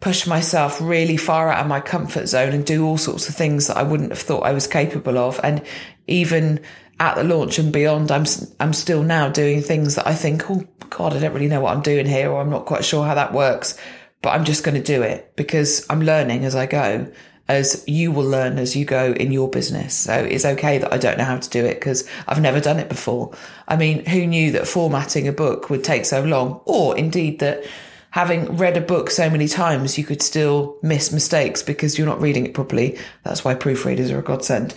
push 0.00 0.26
myself 0.26 0.80
really 0.80 1.16
far 1.16 1.50
out 1.50 1.60
of 1.60 1.66
my 1.66 1.80
comfort 1.80 2.26
zone 2.26 2.54
and 2.54 2.64
do 2.64 2.86
all 2.86 2.96
sorts 2.96 3.28
of 3.28 3.34
things 3.34 3.66
that 3.66 3.76
I 3.76 3.82
wouldn't 3.82 4.10
have 4.10 4.18
thought 4.18 4.44
I 4.44 4.52
was 4.52 4.66
capable 4.66 5.18
of. 5.18 5.38
And 5.42 5.62
even 6.06 6.60
at 6.98 7.16
the 7.16 7.24
launch 7.24 7.58
and 7.58 7.72
beyond, 7.72 8.10
I'm 8.10 8.24
I'm 8.60 8.72
still 8.72 9.02
now 9.02 9.28
doing 9.28 9.60
things 9.60 9.96
that 9.96 10.06
I 10.06 10.14
think, 10.14 10.50
oh 10.50 10.64
God, 10.88 11.14
I 11.14 11.18
don't 11.18 11.34
really 11.34 11.48
know 11.48 11.60
what 11.60 11.76
I'm 11.76 11.82
doing 11.82 12.06
here, 12.06 12.30
or 12.30 12.40
I'm 12.40 12.50
not 12.50 12.66
quite 12.66 12.84
sure 12.84 13.04
how 13.04 13.14
that 13.14 13.32
works, 13.32 13.78
but 14.22 14.30
I'm 14.30 14.44
just 14.44 14.64
going 14.64 14.76
to 14.76 14.82
do 14.82 15.02
it 15.02 15.34
because 15.36 15.84
I'm 15.90 16.00
learning 16.00 16.44
as 16.44 16.54
I 16.54 16.66
go, 16.66 17.10
as 17.50 17.82
you 17.88 18.12
will 18.12 18.24
learn 18.24 18.58
as 18.58 18.76
you 18.76 18.84
go 18.84 19.12
in 19.12 19.32
your 19.32 19.50
business. 19.50 19.92
So 19.92 20.14
it's 20.14 20.44
okay 20.44 20.78
that 20.78 20.92
I 20.92 20.98
don't 20.98 21.18
know 21.18 21.24
how 21.24 21.36
to 21.36 21.50
do 21.50 21.64
it 21.64 21.74
because 21.74 22.08
I've 22.28 22.40
never 22.40 22.60
done 22.60 22.78
it 22.78 22.88
before. 22.88 23.34
I 23.66 23.76
mean, 23.76 24.06
who 24.06 24.24
knew 24.24 24.52
that 24.52 24.68
formatting 24.68 25.26
a 25.26 25.32
book 25.32 25.68
would 25.68 25.82
take 25.82 26.04
so 26.04 26.22
long, 26.22 26.60
or 26.64 26.96
indeed 26.96 27.40
that 27.40 27.64
having 28.12 28.56
read 28.56 28.76
a 28.76 28.80
book 28.80 29.10
so 29.10 29.28
many 29.28 29.48
times, 29.48 29.98
you 29.98 30.04
could 30.04 30.22
still 30.22 30.78
miss 30.82 31.10
mistakes 31.10 31.60
because 31.60 31.98
you're 31.98 32.06
not 32.06 32.20
reading 32.20 32.46
it 32.46 32.54
properly. 32.54 32.96
That's 33.24 33.44
why 33.44 33.56
proofreaders 33.56 34.12
are 34.12 34.20
a 34.20 34.22
godsend. 34.22 34.72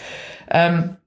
Um, 0.50 0.98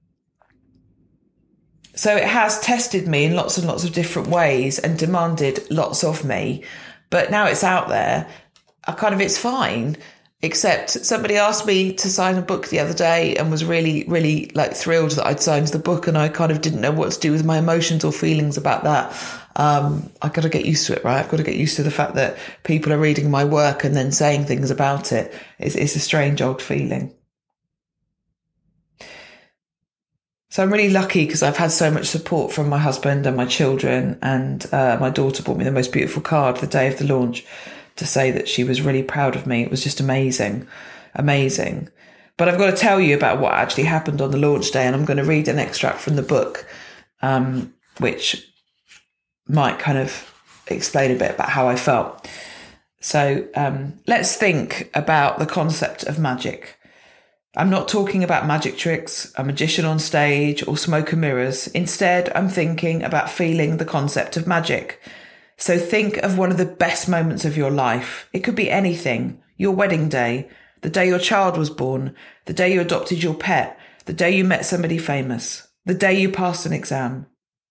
so 1.95 2.15
it 2.15 2.25
has 2.25 2.61
tested 2.61 3.09
me 3.09 3.25
in 3.25 3.35
lots 3.35 3.57
and 3.57 3.67
lots 3.67 3.83
of 3.83 3.91
different 3.91 4.29
ways 4.29 4.79
and 4.79 4.97
demanded 4.97 5.69
lots 5.69 6.05
of 6.05 6.23
me. 6.23 6.63
But 7.09 7.29
now 7.29 7.45
it's 7.47 7.63
out 7.63 7.89
there. 7.89 8.29
I 8.85 8.93
kind 8.93 9.13
of, 9.13 9.19
it's 9.19 9.37
fine. 9.37 9.97
Except 10.41 10.91
somebody 10.91 11.35
asked 11.35 11.65
me 11.65 11.93
to 11.93 12.09
sign 12.09 12.37
a 12.37 12.43
book 12.43 12.67
the 12.67 12.79
other 12.79 12.93
day 12.93 13.35
and 13.37 13.49
was 13.49 13.65
really, 13.65 14.03
really 14.07 14.51
like 14.53 14.73
thrilled 14.73 15.11
that 15.11 15.25
I'd 15.25 15.39
signed 15.39 15.69
the 15.69 15.79
book. 15.79 16.07
And 16.07 16.15
I 16.15 16.29
kind 16.29 16.51
of 16.51 16.61
didn't 16.61 16.81
know 16.81 16.91
what 16.91 17.11
to 17.11 17.19
do 17.19 17.31
with 17.31 17.43
my 17.43 17.57
emotions 17.57 18.03
or 18.03 18.11
feelings 18.11 18.55
about 18.55 18.83
that. 18.83 19.15
Um, 19.55 20.11
I 20.21 20.29
got 20.29 20.43
to 20.43 20.49
get 20.49 20.65
used 20.65 20.85
to 20.87 20.95
it, 20.95 21.03
right? 21.03 21.17
I've 21.17 21.31
got 21.31 21.37
to 21.37 21.43
get 21.43 21.55
used 21.55 21.75
to 21.77 21.83
the 21.83 21.89
fact 21.89 22.13
that 22.13 22.37
people 22.63 22.93
are 22.93 22.99
reading 22.99 23.31
my 23.31 23.45
work 23.45 23.83
and 23.83 23.95
then 23.95 24.11
saying 24.11 24.45
things 24.45 24.69
about 24.69 25.11
it. 25.11 25.33
It's, 25.57 25.73
it's 25.73 25.95
a 25.95 25.99
strange 25.99 26.39
old 26.39 26.61
feeling. 26.61 27.15
So 30.49 30.63
I'm 30.63 30.71
really 30.71 30.91
lucky 30.91 31.25
because 31.25 31.41
I've 31.41 31.57
had 31.57 31.71
so 31.71 31.89
much 31.91 32.05
support 32.05 32.51
from 32.51 32.69
my 32.69 32.77
husband 32.77 33.25
and 33.25 33.35
my 33.35 33.45
children, 33.45 34.17
and 34.21 34.65
uh, 34.71 34.97
my 34.99 35.09
daughter 35.09 35.43
bought 35.43 35.57
me 35.57 35.63
the 35.63 35.71
most 35.71 35.91
beautiful 35.91 36.21
card 36.21 36.57
the 36.57 36.67
day 36.67 36.87
of 36.87 36.97
the 36.97 37.05
launch 37.05 37.45
to 37.97 38.05
say 38.07 38.31
that 38.31 38.47
she 38.47 38.63
was 38.63 38.81
really 38.81 39.03
proud 39.03 39.35
of 39.35 39.45
me. 39.45 39.61
It 39.61 39.71
was 39.71 39.83
just 39.83 39.99
amazing, 39.99 40.67
amazing. 41.13 41.89
But 42.37 42.47
I've 42.47 42.59
got 42.59 42.71
to 42.71 42.77
tell 42.77 43.01
you 43.01 43.15
about 43.15 43.39
what 43.39 43.53
actually 43.53 43.83
happened 43.83 44.21
on 44.21 44.31
the 44.31 44.37
launch 44.37 44.71
day, 44.71 44.85
and 44.85 44.95
I'm 44.95 45.05
going 45.05 45.17
to 45.17 45.23
read 45.23 45.47
an 45.47 45.59
extract 45.59 45.99
from 45.99 46.15
the 46.15 46.21
book, 46.21 46.65
um, 47.21 47.73
which 47.97 48.47
might 49.47 49.79
kind 49.79 49.97
of 49.97 50.33
explain 50.67 51.11
a 51.11 51.15
bit 51.15 51.31
about 51.31 51.49
how 51.49 51.67
I 51.67 51.75
felt. 51.75 52.27
So 52.99 53.47
um, 53.55 53.99
let's 54.07 54.35
think 54.35 54.89
about 54.93 55.39
the 55.39 55.45
concept 55.45 56.03
of 56.03 56.19
magic. 56.19 56.77
I'm 57.55 57.69
not 57.71 57.87
talking 57.87 58.23
about 58.23 58.45
magic 58.45 58.77
tricks, 58.77 59.33
a 59.35 59.43
magician 59.43 59.85
on 59.85 59.97
stage, 59.97 60.67
or 60.67 60.77
smoke 60.77 61.11
and 61.11 61.21
mirrors. 61.21 61.67
Instead, 61.67 62.31
I'm 62.35 62.49
thinking 62.49 63.01
about 63.01 63.31
feeling 63.31 63.77
the 63.77 63.85
concept 63.85 64.37
of 64.37 64.45
magic. 64.45 65.01
So 65.57 65.79
think 65.79 66.17
of 66.17 66.37
one 66.37 66.51
of 66.51 66.57
the 66.57 66.65
best 66.65 67.09
moments 67.09 67.43
of 67.43 67.57
your 67.57 67.71
life. 67.71 68.29
It 68.31 68.39
could 68.39 68.55
be 68.55 68.69
anything 68.69 69.41
your 69.57 69.73
wedding 69.73 70.07
day, 70.07 70.49
the 70.81 70.89
day 70.89 71.07
your 71.07 71.19
child 71.19 71.57
was 71.57 71.71
born, 71.71 72.15
the 72.45 72.53
day 72.53 72.71
you 72.71 72.79
adopted 72.79 73.23
your 73.23 73.33
pet, 73.33 73.79
the 74.05 74.13
day 74.13 74.35
you 74.35 74.43
met 74.43 74.65
somebody 74.65 74.97
famous, 74.97 75.67
the 75.85 75.95
day 75.95 76.19
you 76.19 76.29
passed 76.31 76.65
an 76.65 76.73
exam, 76.73 77.25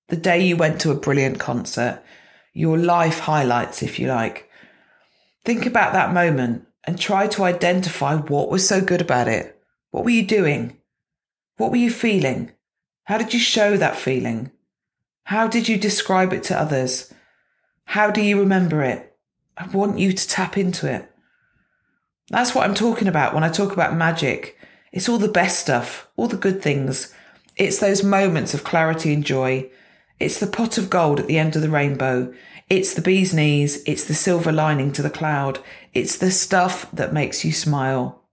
the 0.08 0.16
day 0.16 0.44
you 0.44 0.56
went 0.56 0.80
to 0.80 0.90
a 0.90 0.96
brilliant 0.96 1.38
concert, 1.38 2.02
your 2.52 2.76
life 2.76 3.20
highlights, 3.20 3.82
if 3.82 3.98
you 3.98 4.08
like. 4.08 4.50
Think 5.44 5.64
about 5.64 5.92
that 5.92 6.12
moment 6.12 6.66
and 6.84 6.98
try 6.98 7.28
to 7.28 7.44
identify 7.44 8.16
what 8.16 8.50
was 8.50 8.66
so 8.66 8.80
good 8.80 9.00
about 9.00 9.28
it. 9.28 9.60
What 9.92 10.04
were 10.04 10.10
you 10.10 10.26
doing? 10.26 10.76
What 11.56 11.70
were 11.70 11.76
you 11.76 11.90
feeling? 11.90 12.52
How 13.04 13.18
did 13.18 13.32
you 13.32 13.40
show 13.40 13.76
that 13.76 13.96
feeling? 13.96 14.50
How 15.24 15.46
did 15.46 15.68
you 15.68 15.78
describe 15.78 16.32
it 16.32 16.42
to 16.44 16.60
others? 16.60 17.12
How 17.86 18.10
do 18.10 18.20
you 18.20 18.38
remember 18.38 18.82
it? 18.82 19.16
I 19.56 19.66
want 19.68 19.98
you 19.98 20.12
to 20.12 20.28
tap 20.28 20.58
into 20.58 20.92
it. 20.92 21.10
That's 22.28 22.54
what 22.54 22.68
I'm 22.68 22.74
talking 22.74 23.08
about 23.08 23.32
when 23.32 23.44
I 23.44 23.48
talk 23.48 23.72
about 23.72 23.96
magic. 23.96 24.58
It's 24.92 25.08
all 25.08 25.18
the 25.18 25.28
best 25.28 25.60
stuff, 25.60 26.08
all 26.16 26.26
the 26.28 26.36
good 26.36 26.60
things. 26.60 27.14
It's 27.56 27.78
those 27.78 28.02
moments 28.02 28.52
of 28.52 28.64
clarity 28.64 29.14
and 29.14 29.24
joy. 29.24 29.70
It's 30.18 30.40
the 30.40 30.46
pot 30.46 30.78
of 30.78 30.90
gold 30.90 31.20
at 31.20 31.26
the 31.26 31.38
end 31.38 31.56
of 31.56 31.62
the 31.62 31.70
rainbow. 31.70 32.34
It's 32.68 32.92
the 32.92 33.02
bee's 33.02 33.32
knees. 33.32 33.82
It's 33.86 34.04
the 34.04 34.14
silver 34.14 34.52
lining 34.52 34.92
to 34.92 35.02
the 35.02 35.08
cloud. 35.08 35.60
It's 35.94 36.18
the 36.18 36.30
stuff 36.32 36.90
that 36.92 37.14
makes 37.14 37.44
you 37.44 37.52
smile. 37.52 38.24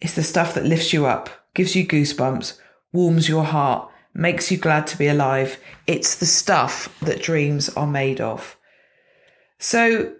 It's 0.00 0.14
the 0.14 0.22
stuff 0.22 0.54
that 0.54 0.64
lifts 0.64 0.92
you 0.92 1.06
up, 1.06 1.30
gives 1.54 1.76
you 1.76 1.86
goosebumps, 1.86 2.58
warms 2.92 3.28
your 3.28 3.44
heart, 3.44 3.90
makes 4.16 4.50
you 4.50 4.56
glad 4.56 4.86
to 4.88 4.98
be 4.98 5.06
alive. 5.06 5.58
It's 5.86 6.16
the 6.16 6.26
stuff 6.26 6.98
that 7.00 7.22
dreams 7.22 7.68
are 7.70 7.86
made 7.86 8.20
of. 8.20 8.56
So 9.58 10.14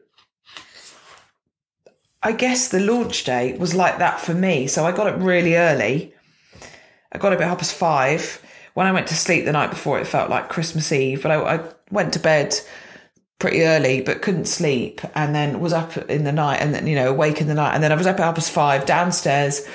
I 2.23 2.33
guess 2.33 2.69
the 2.69 2.81
launch 2.81 3.25
day 3.25 3.57
was 3.57 3.75
like 3.75 3.99
that 3.99 4.21
for 4.21 4.35
me. 4.35 4.67
So 4.67 4.85
I 4.85 4.93
got 4.93 5.07
up 5.07 5.17
really 5.19 5.57
early. 5.57 6.15
I 7.13 7.19
got 7.19 7.33
up 7.33 7.41
at 7.41 7.49
half 7.49 7.59
past 7.59 7.75
five. 7.75 8.43
When 8.75 8.87
I 8.87 8.93
went 8.93 9.07
to 9.09 9.15
sleep 9.15 9.45
the 9.45 9.53
night 9.53 9.71
before, 9.71 9.99
it 9.99 10.07
felt 10.07 10.29
like 10.29 10.51
Christmas 10.51 10.93
Eve, 10.93 11.23
but 11.23 11.31
I, 11.31 11.57
I 11.57 11.61
went 11.91 12.13
to 12.13 12.19
bed 12.19 12.55
pretty 13.39 13.63
early 13.63 14.01
but 14.01 14.23
couldn't 14.23 14.47
sleep 14.47 15.03
and 15.15 15.35
then 15.35 15.61
was 15.61 15.73
up 15.73 15.97
in 16.09 16.25
the 16.25 16.33
night 16.33 16.57
and 16.57 16.75
then 16.75 16.87
you 16.87 16.95
know 16.95 17.11
awake 17.11 17.39
in 17.39 17.49
the 17.49 17.55
night 17.55 17.75
and 17.75 17.83
then 17.83 17.93
I 17.93 17.95
was 17.95 18.07
up 18.07 18.19
at 18.19 18.25
half 18.25 18.35
past 18.35 18.51
five 18.51 18.87
downstairs 18.87 19.67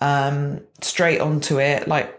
um 0.00 0.60
straight 0.82 1.20
onto 1.20 1.58
it 1.58 1.88
like 1.88 2.17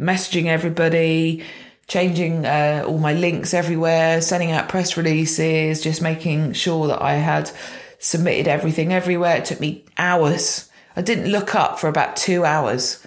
messaging 0.00 0.46
everybody 0.46 1.44
changing 1.86 2.46
uh, 2.46 2.84
all 2.86 2.98
my 2.98 3.12
links 3.12 3.52
everywhere 3.52 4.20
sending 4.20 4.50
out 4.52 4.68
press 4.68 4.96
releases 4.96 5.80
just 5.80 6.00
making 6.00 6.52
sure 6.52 6.86
that 6.86 7.02
I 7.02 7.14
had 7.14 7.50
submitted 7.98 8.48
everything 8.48 8.92
everywhere. 8.92 9.36
It 9.36 9.44
took 9.44 9.60
me 9.60 9.84
hours. 9.98 10.70
I 10.96 11.02
didn't 11.02 11.30
look 11.30 11.54
up 11.54 11.78
for 11.78 11.88
about 11.88 12.16
two 12.16 12.44
hours. 12.44 13.04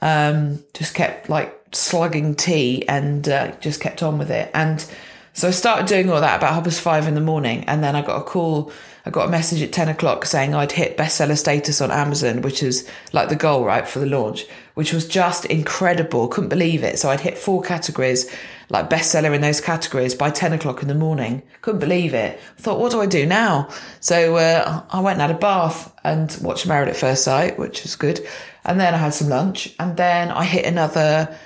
Um 0.00 0.62
just 0.74 0.94
kept 0.94 1.28
like 1.28 1.54
slugging 1.72 2.34
tea 2.34 2.86
and 2.88 3.28
uh, 3.28 3.52
just 3.60 3.80
kept 3.80 4.02
on 4.02 4.18
with 4.18 4.30
it. 4.30 4.50
And 4.54 4.84
so 5.32 5.48
I 5.48 5.50
started 5.52 5.86
doing 5.86 6.10
all 6.10 6.20
that 6.20 6.38
about 6.38 6.54
half 6.54 6.64
past 6.64 6.80
five 6.80 7.06
in 7.06 7.14
the 7.14 7.20
morning, 7.20 7.64
and 7.66 7.84
then 7.84 7.94
I 7.94 8.02
got 8.02 8.20
a 8.20 8.24
call. 8.24 8.72
I 9.06 9.10
got 9.10 9.28
a 9.28 9.30
message 9.30 9.62
at 9.62 9.72
ten 9.72 9.88
o'clock 9.88 10.24
saying 10.26 10.54
I'd 10.54 10.72
hit 10.72 10.96
bestseller 10.96 11.38
status 11.38 11.80
on 11.80 11.90
Amazon, 11.90 12.42
which 12.42 12.62
is 12.62 12.88
like 13.12 13.28
the 13.28 13.36
goal, 13.36 13.64
right, 13.64 13.86
for 13.86 14.00
the 14.00 14.06
launch, 14.06 14.46
which 14.78 14.92
was 14.92 15.08
just 15.08 15.44
incredible. 15.46 16.28
Couldn't 16.28 16.50
believe 16.50 16.84
it. 16.84 17.00
So 17.00 17.10
I'd 17.10 17.18
hit 17.18 17.36
four 17.36 17.62
categories, 17.62 18.30
like 18.68 18.88
bestseller 18.88 19.34
in 19.34 19.40
those 19.40 19.60
categories 19.60 20.14
by 20.14 20.30
ten 20.30 20.52
o'clock 20.52 20.82
in 20.82 20.88
the 20.88 20.94
morning. 20.94 21.42
Couldn't 21.62 21.80
believe 21.80 22.14
it. 22.14 22.38
Thought, 22.58 22.78
what 22.78 22.92
do 22.92 23.00
I 23.00 23.06
do 23.06 23.26
now? 23.26 23.68
So 23.98 24.36
uh, 24.36 24.84
I 24.88 25.00
went 25.00 25.20
and 25.20 25.22
had 25.22 25.36
a 25.36 25.38
bath 25.38 25.92
and 26.04 26.38
watched 26.42 26.66
Married 26.66 26.88
at 26.88 26.96
First 26.96 27.24
Sight, 27.24 27.58
which 27.58 27.82
was 27.82 27.96
good. 27.96 28.24
And 28.64 28.78
then 28.78 28.94
I 28.94 28.98
had 28.98 29.14
some 29.14 29.28
lunch, 29.28 29.74
and 29.80 29.96
then 29.96 30.30
I 30.30 30.44
hit 30.44 30.64
another 30.64 31.36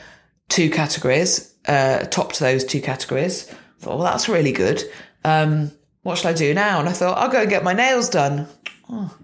two 0.51 0.69
categories, 0.69 1.55
uh, 1.67 2.01
topped 2.05 2.39
those 2.39 2.65
two 2.65 2.83
categories 2.83 3.51
thought, 3.83 3.99
well, 3.99 4.05
that's 4.07 4.29
really 4.29 4.53
good. 4.53 4.83
Um, 5.25 5.73
what 6.03 6.19
shall 6.19 6.31
I 6.31 6.35
do 6.35 6.55
now? 6.55 6.81
And 6.81 6.89
I 6.89 6.93
thought, 6.93 7.19
I'll 7.19 7.31
go 7.31 7.41
and 7.41 7.51
get 7.51 7.65
my 7.65 7.73
nails 7.73 8.09
done. 8.09 8.47
Oh. 8.89 9.15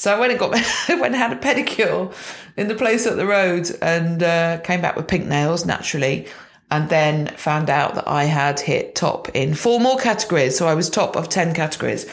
So 0.00 0.10
I 0.16 0.18
went 0.18 0.32
and 0.32 0.40
got 0.40 0.50
went 0.88 1.04
and 1.04 1.14
had 1.14 1.30
a 1.30 1.36
pedicure 1.36 2.10
in 2.56 2.68
the 2.68 2.74
place 2.74 3.04
up 3.04 3.16
the 3.16 3.26
road 3.26 3.70
and 3.82 4.22
uh, 4.22 4.58
came 4.60 4.80
back 4.80 4.96
with 4.96 5.06
pink 5.06 5.26
nails 5.26 5.66
naturally. 5.66 6.26
And 6.70 6.88
then 6.88 7.26
found 7.36 7.68
out 7.68 7.96
that 7.96 8.08
I 8.08 8.24
had 8.24 8.60
hit 8.60 8.94
top 8.94 9.28
in 9.34 9.54
four 9.54 9.78
more 9.78 9.98
categories. 9.98 10.56
So 10.56 10.66
I 10.66 10.74
was 10.74 10.88
top 10.88 11.16
of 11.16 11.28
10 11.28 11.52
categories 11.52 12.10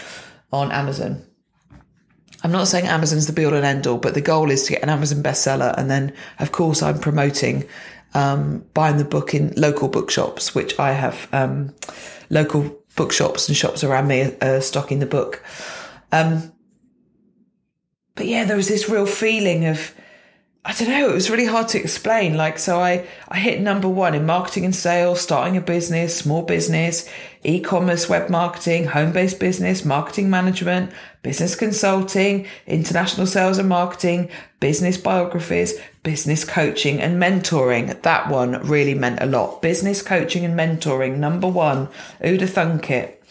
on 0.52 0.70
Amazon. 0.72 1.26
I'm 2.44 2.52
not 2.52 2.68
saying 2.68 2.88
Amazon's 2.88 3.28
the 3.28 3.34
be 3.34 3.46
all 3.46 3.54
and 3.54 3.66
end 3.66 3.88
all, 3.88 4.00
but 4.00 4.16
the 4.16 4.22
goal 4.22 4.52
is 4.52 4.66
to 4.66 4.74
get 4.74 4.84
an 4.84 4.90
Amazon 4.90 5.24
bestseller. 5.24 5.74
And 5.78 5.90
then, 5.90 6.14
of 6.40 6.52
course, 6.52 6.82
I'm 6.82 7.00
promoting 7.00 7.70
um, 8.16 8.66
buying 8.74 8.98
the 8.98 9.06
book 9.06 9.34
in 9.34 9.54
local 9.56 9.88
bookshops, 9.88 10.54
which 10.54 10.78
I 10.78 10.92
have 10.92 11.30
um, 11.32 11.74
local 12.30 12.78
bookshops 12.98 13.48
and 13.48 13.56
shops 13.56 13.84
around 13.84 14.08
me 14.08 14.36
stocking 14.60 15.00
the 15.00 15.06
book. 15.06 15.42
Um, 16.12 16.52
but 18.18 18.26
yeah, 18.26 18.44
there 18.44 18.58
was 18.58 18.68
this 18.68 18.90
real 18.90 19.06
feeling 19.06 19.66
of 19.66 19.94
I 20.68 20.74
don't 20.74 20.90
know, 20.90 21.10
it 21.10 21.14
was 21.14 21.30
really 21.30 21.46
hard 21.46 21.70
to 21.70 21.80
explain. 21.80 22.36
Like, 22.36 22.60
so 22.60 22.82
I, 22.82 23.08
I 23.30 23.40
hit 23.40 23.62
number 23.62 23.88
one 23.88 24.14
in 24.14 24.26
marketing 24.26 24.66
and 24.66 24.76
sales, 24.76 25.22
starting 25.22 25.56
a 25.56 25.62
business, 25.62 26.18
small 26.18 26.42
business, 26.42 27.10
e-commerce, 27.46 28.10
web 28.10 28.30
marketing, 28.30 28.88
home-based 28.88 29.40
business, 29.40 29.86
marketing 29.86 30.30
management, 30.30 30.92
business 31.22 31.56
consulting, 31.56 32.48
international 32.66 33.28
sales 33.28 33.60
and 33.60 33.70
marketing, 33.70 34.30
business 34.60 34.98
biographies, 34.98 35.80
business 36.04 36.44
coaching 36.44 37.00
and 37.00 37.22
mentoring. 37.22 38.02
That 38.02 38.28
one 38.28 38.62
really 38.68 38.94
meant 38.94 39.22
a 39.22 39.26
lot. 39.26 39.62
Business 39.62 40.02
coaching 40.02 40.44
and 40.44 40.60
mentoring, 40.60 41.16
number 41.16 41.48
one. 41.48 41.88
Who'd 42.22 42.42
have 42.42 42.50
thunk 42.50 42.92
it? 42.92 43.24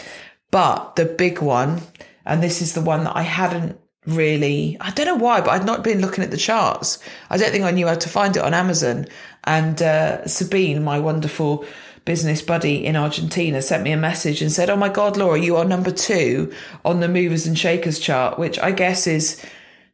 But 0.50 0.97
the 0.97 1.05
big 1.05 1.43
one, 1.43 1.83
and 2.25 2.43
this 2.43 2.62
is 2.62 2.73
the 2.73 2.81
one 2.81 3.05
that 3.05 3.14
I 3.14 3.23
hadn't 3.23 3.78
really 4.07 4.77
i 4.81 4.91
don't 4.93 5.07
know 5.07 5.17
why 5.17 5.41
but 5.41 5.51
i'd 5.51 5.67
not 5.67 5.83
been 5.83 6.01
looking 6.01 6.23
at 6.23 6.31
the 6.31 6.37
charts. 6.37 6.99
I 7.29 7.37
don't 7.37 7.51
think 7.51 7.65
i 7.65 7.71
knew 7.71 7.87
how 7.87 7.95
to 7.95 8.09
find 8.09 8.37
it 8.37 8.43
on 8.43 8.55
amazon. 8.55 9.07
And 9.45 9.81
uh, 9.81 10.27
sabine 10.27 10.83
my 10.83 10.99
wonderful 10.99 11.65
business 12.05 12.43
buddy 12.43 12.85
in 12.87 12.97
argentina 12.97 13.61
sent 13.61 13.83
me 13.83 13.93
a 13.93 13.97
message 13.97 14.41
and 14.43 14.53
said 14.53 14.71
oh 14.71 14.77
my 14.77 14.89
god 14.89 15.17
laura 15.17 15.41
you 15.41 15.57
are 15.57 15.65
number 15.65 15.91
two 15.91 16.53
on 16.85 17.01
the 17.01 17.09
movers 17.09 17.47
and 17.47 17.59
shakers 17.59 17.99
chart 17.99 18.39
which 18.39 18.59
i 18.61 18.71
guess 18.71 19.09
is 19.09 19.45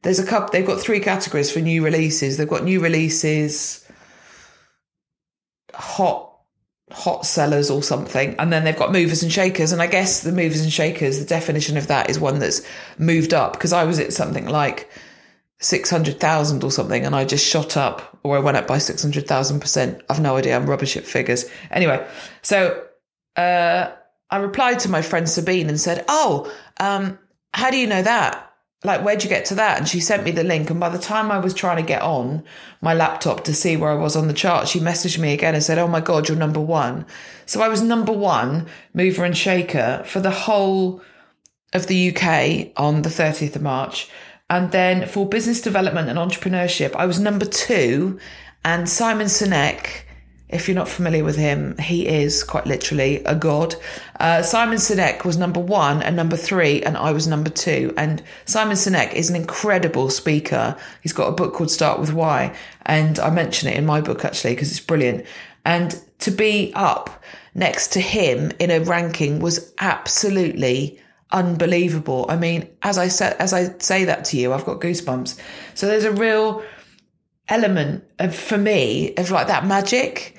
there's 0.02 0.18
a 0.18 0.26
couple 0.26 0.50
they've 0.50 0.66
got 0.66 0.80
three 0.80 1.00
categories 1.00 1.50
for 1.50 1.60
new 1.60 1.84
releases. 1.84 2.36
They've 2.36 2.48
got 2.48 2.64
new 2.64 2.80
releases 2.80 3.78
hot 5.74 6.31
hot 6.92 7.26
sellers 7.26 7.70
or 7.70 7.82
something. 7.82 8.34
And 8.38 8.52
then 8.52 8.64
they've 8.64 8.76
got 8.76 8.92
movers 8.92 9.22
and 9.22 9.32
shakers. 9.32 9.72
And 9.72 9.82
I 9.82 9.86
guess 9.86 10.20
the 10.20 10.32
movers 10.32 10.60
and 10.60 10.72
shakers, 10.72 11.18
the 11.18 11.24
definition 11.24 11.76
of 11.76 11.86
that 11.88 12.10
is 12.10 12.18
one 12.20 12.38
that's 12.38 12.62
moved 12.98 13.34
up 13.34 13.54
because 13.54 13.72
I 13.72 13.84
was 13.84 13.98
at 13.98 14.12
something 14.12 14.46
like 14.46 14.90
600,000 15.60 16.64
or 16.64 16.70
something 16.70 17.04
and 17.04 17.14
I 17.14 17.24
just 17.24 17.46
shot 17.46 17.76
up 17.76 18.18
or 18.22 18.36
I 18.36 18.40
went 18.40 18.56
up 18.56 18.66
by 18.66 18.78
600,000%. 18.78 20.02
I've 20.08 20.20
no 20.20 20.36
idea. 20.36 20.56
I'm 20.56 20.68
rubbish 20.68 20.96
at 20.96 21.04
figures. 21.04 21.44
Anyway, 21.70 22.06
so, 22.42 22.84
uh, 23.36 23.90
I 24.30 24.36
replied 24.38 24.78
to 24.80 24.88
my 24.88 25.02
friend 25.02 25.28
Sabine 25.28 25.68
and 25.68 25.78
said, 25.78 26.04
Oh, 26.08 26.50
um, 26.78 27.18
how 27.52 27.70
do 27.70 27.76
you 27.76 27.86
know 27.86 28.02
that? 28.02 28.51
Like, 28.84 29.02
where'd 29.02 29.22
you 29.22 29.28
get 29.28 29.44
to 29.46 29.54
that? 29.54 29.78
And 29.78 29.88
she 29.88 30.00
sent 30.00 30.24
me 30.24 30.32
the 30.32 30.42
link. 30.42 30.68
And 30.68 30.80
by 30.80 30.88
the 30.88 30.98
time 30.98 31.30
I 31.30 31.38
was 31.38 31.54
trying 31.54 31.76
to 31.76 31.82
get 31.82 32.02
on 32.02 32.42
my 32.80 32.94
laptop 32.94 33.44
to 33.44 33.54
see 33.54 33.76
where 33.76 33.90
I 33.90 33.94
was 33.94 34.16
on 34.16 34.26
the 34.26 34.34
chart, 34.34 34.68
she 34.68 34.80
messaged 34.80 35.18
me 35.18 35.32
again 35.32 35.54
and 35.54 35.62
said, 35.62 35.78
Oh 35.78 35.86
my 35.86 36.00
God, 36.00 36.28
you're 36.28 36.36
number 36.36 36.60
one. 36.60 37.06
So 37.46 37.62
I 37.62 37.68
was 37.68 37.80
number 37.80 38.12
one 38.12 38.66
mover 38.92 39.24
and 39.24 39.36
shaker 39.36 40.02
for 40.04 40.20
the 40.20 40.30
whole 40.30 41.00
of 41.72 41.86
the 41.86 42.10
UK 42.10 42.72
on 42.76 43.02
the 43.02 43.08
30th 43.08 43.56
of 43.56 43.62
March. 43.62 44.08
And 44.50 44.72
then 44.72 45.06
for 45.06 45.28
business 45.28 45.60
development 45.60 46.08
and 46.08 46.18
entrepreneurship, 46.18 46.94
I 46.96 47.06
was 47.06 47.20
number 47.20 47.46
two. 47.46 48.18
And 48.64 48.88
Simon 48.88 49.26
Sinek, 49.26 50.01
if 50.52 50.68
you're 50.68 50.74
not 50.74 50.88
familiar 50.88 51.24
with 51.24 51.36
him, 51.36 51.76
he 51.78 52.06
is 52.06 52.44
quite 52.44 52.66
literally 52.66 53.16
a 53.24 53.34
god. 53.34 53.74
Uh, 54.20 54.42
Simon 54.42 54.76
Sinek 54.76 55.24
was 55.24 55.38
number 55.38 55.58
one 55.58 56.02
and 56.02 56.14
number 56.14 56.36
three, 56.36 56.82
and 56.82 56.96
I 56.96 57.10
was 57.12 57.26
number 57.26 57.50
two. 57.50 57.94
And 57.96 58.22
Simon 58.44 58.76
Sinek 58.76 59.14
is 59.14 59.30
an 59.30 59.36
incredible 59.36 60.10
speaker. 60.10 60.76
He's 61.02 61.14
got 61.14 61.28
a 61.28 61.32
book 61.32 61.54
called 61.54 61.70
Start 61.70 61.98
with 61.98 62.12
Why, 62.12 62.54
and 62.84 63.18
I 63.18 63.30
mention 63.30 63.68
it 63.70 63.76
in 63.76 63.86
my 63.86 64.00
book 64.00 64.24
actually 64.24 64.54
because 64.54 64.70
it's 64.70 64.80
brilliant. 64.80 65.26
And 65.64 65.98
to 66.20 66.30
be 66.30 66.72
up 66.74 67.22
next 67.54 67.92
to 67.94 68.00
him 68.00 68.52
in 68.58 68.70
a 68.70 68.80
ranking 68.80 69.40
was 69.40 69.72
absolutely 69.78 71.00
unbelievable. 71.30 72.26
I 72.28 72.36
mean, 72.36 72.68
as 72.82 72.98
I 72.98 73.08
said, 73.08 73.36
as 73.38 73.54
I 73.54 73.76
say 73.78 74.04
that 74.04 74.26
to 74.26 74.36
you, 74.36 74.52
I've 74.52 74.66
got 74.66 74.80
goosebumps. 74.80 75.38
So 75.74 75.86
there's 75.86 76.04
a 76.04 76.12
real 76.12 76.62
element 77.48 78.04
of, 78.18 78.34
for 78.34 78.58
me, 78.58 79.14
of 79.16 79.30
like 79.30 79.46
that 79.46 79.66
magic 79.66 80.36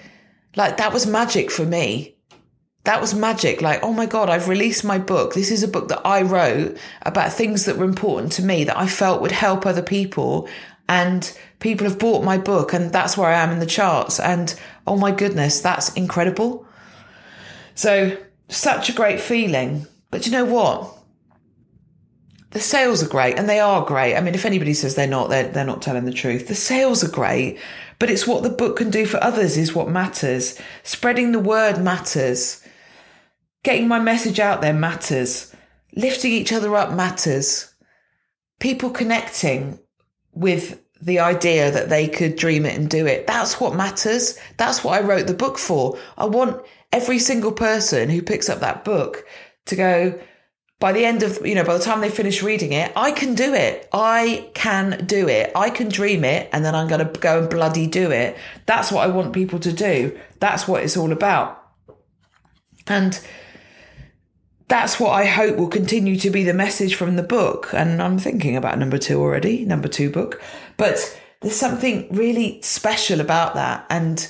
like 0.55 0.77
that 0.77 0.93
was 0.93 1.07
magic 1.07 1.51
for 1.51 1.65
me. 1.65 2.15
That 2.83 2.99
was 2.99 3.13
magic. 3.13 3.61
Like, 3.61 3.81
oh 3.81 3.93
my 3.93 4.05
God, 4.05 4.29
I've 4.29 4.49
released 4.49 4.83
my 4.83 4.97
book. 4.97 5.33
This 5.33 5.51
is 5.51 5.63
a 5.63 5.67
book 5.67 5.87
that 5.87 6.05
I 6.05 6.21
wrote 6.21 6.77
about 7.03 7.31
things 7.31 7.65
that 7.65 7.77
were 7.77 7.85
important 7.85 8.33
to 8.33 8.43
me 8.43 8.65
that 8.65 8.77
I 8.77 8.87
felt 8.87 9.21
would 9.21 9.31
help 9.31 9.65
other 9.65 9.81
people. 9.81 10.49
And 10.89 11.37
people 11.59 11.87
have 11.87 11.97
bought 11.97 12.25
my 12.25 12.37
book, 12.37 12.73
and 12.73 12.91
that's 12.91 13.17
where 13.17 13.29
I 13.29 13.41
am 13.41 13.51
in 13.51 13.59
the 13.59 13.65
charts. 13.65 14.19
And 14.19 14.53
oh 14.85 14.97
my 14.97 15.11
goodness, 15.11 15.61
that's 15.61 15.93
incredible. 15.93 16.67
So, 17.73 18.17
such 18.49 18.89
a 18.89 18.93
great 18.93 19.21
feeling. 19.21 19.87
But 20.11 20.25
you 20.25 20.31
know 20.31 20.45
what? 20.45 20.95
The 22.51 22.59
sales 22.59 23.01
are 23.01 23.07
great, 23.07 23.39
and 23.39 23.49
they 23.49 23.59
are 23.59 23.83
great. 23.83 24.15
I 24.15 24.21
mean, 24.21 24.35
if 24.35 24.45
anybody 24.45 24.75
says 24.75 24.93
they're 24.93 25.07
not, 25.07 25.29
they're, 25.29 25.47
they're 25.47 25.65
not 25.65 25.81
telling 25.81 26.05
the 26.05 26.11
truth. 26.11 26.47
The 26.47 26.53
sales 26.53 27.03
are 27.03 27.09
great, 27.09 27.59
but 28.03 28.09
it's 28.09 28.27
what 28.27 28.43
the 28.43 28.49
book 28.49 28.75
can 28.75 28.89
do 28.89 29.05
for 29.05 29.23
others 29.23 29.55
is 29.55 29.73
what 29.73 29.87
matters. 29.87 30.59
Spreading 30.83 31.31
the 31.31 31.39
word 31.39 31.81
matters. 31.81 32.61
Getting 33.63 33.87
my 33.87 33.97
message 33.97 34.41
out 34.41 34.59
there 34.59 34.73
matters. 34.73 35.55
Lifting 35.95 36.33
each 36.33 36.51
other 36.51 36.75
up 36.75 36.91
matters. 36.91 37.73
People 38.59 38.89
connecting 38.89 39.79
with 40.33 40.83
the 41.01 41.19
idea 41.19 41.71
that 41.71 41.87
they 41.87 42.09
could 42.09 42.35
dream 42.35 42.65
it 42.65 42.77
and 42.77 42.89
do 42.89 43.05
it. 43.05 43.25
That's 43.25 43.61
what 43.61 43.73
matters. 43.73 44.37
That's 44.57 44.83
what 44.83 45.01
I 45.01 45.05
wrote 45.05 45.27
the 45.27 45.33
book 45.33 45.57
for. 45.57 45.97
I 46.17 46.25
want 46.25 46.61
every 46.91 47.19
single 47.19 47.53
person 47.53 48.09
who 48.09 48.21
picks 48.21 48.49
up 48.49 48.59
that 48.59 48.83
book 48.83 49.25
to 49.67 49.77
go, 49.77 50.19
by 50.83 50.91
the 50.91 51.05
end 51.05 51.23
of, 51.23 51.47
you 51.47 51.55
know, 51.55 51.63
by 51.63 51.77
the 51.77 51.81
time 51.81 52.01
they 52.01 52.09
finish 52.09 52.43
reading 52.43 52.73
it, 52.73 52.91
I 52.97 53.13
can 53.13 53.35
do 53.35 53.53
it. 53.53 53.87
I 53.93 54.49
can 54.53 55.05
do 55.05 55.29
it. 55.29 55.53
I 55.55 55.69
can 55.69 55.87
dream 55.87 56.25
it 56.25 56.49
and 56.51 56.65
then 56.65 56.75
I'm 56.75 56.89
going 56.89 57.07
to 57.07 57.19
go 57.21 57.39
and 57.39 57.49
bloody 57.49 57.87
do 57.87 58.11
it. 58.11 58.35
That's 58.65 58.91
what 58.91 59.05
I 59.05 59.07
want 59.07 59.31
people 59.31 59.59
to 59.59 59.71
do. 59.71 60.19
That's 60.41 60.67
what 60.67 60.83
it's 60.83 60.97
all 60.97 61.13
about. 61.13 61.71
And 62.85 63.17
that's 64.67 64.99
what 64.99 65.11
I 65.11 65.23
hope 65.23 65.55
will 65.55 65.69
continue 65.69 66.17
to 66.17 66.29
be 66.29 66.43
the 66.43 66.53
message 66.53 66.95
from 66.95 67.15
the 67.15 67.23
book. 67.23 67.69
And 67.73 68.01
I'm 68.01 68.19
thinking 68.19 68.57
about 68.57 68.77
number 68.77 68.97
two 68.97 69.21
already, 69.21 69.63
number 69.63 69.87
two 69.87 70.09
book. 70.09 70.41
But 70.75 71.17
there's 71.39 71.55
something 71.55 72.09
really 72.11 72.61
special 72.61 73.21
about 73.21 73.53
that. 73.53 73.85
And 73.89 74.29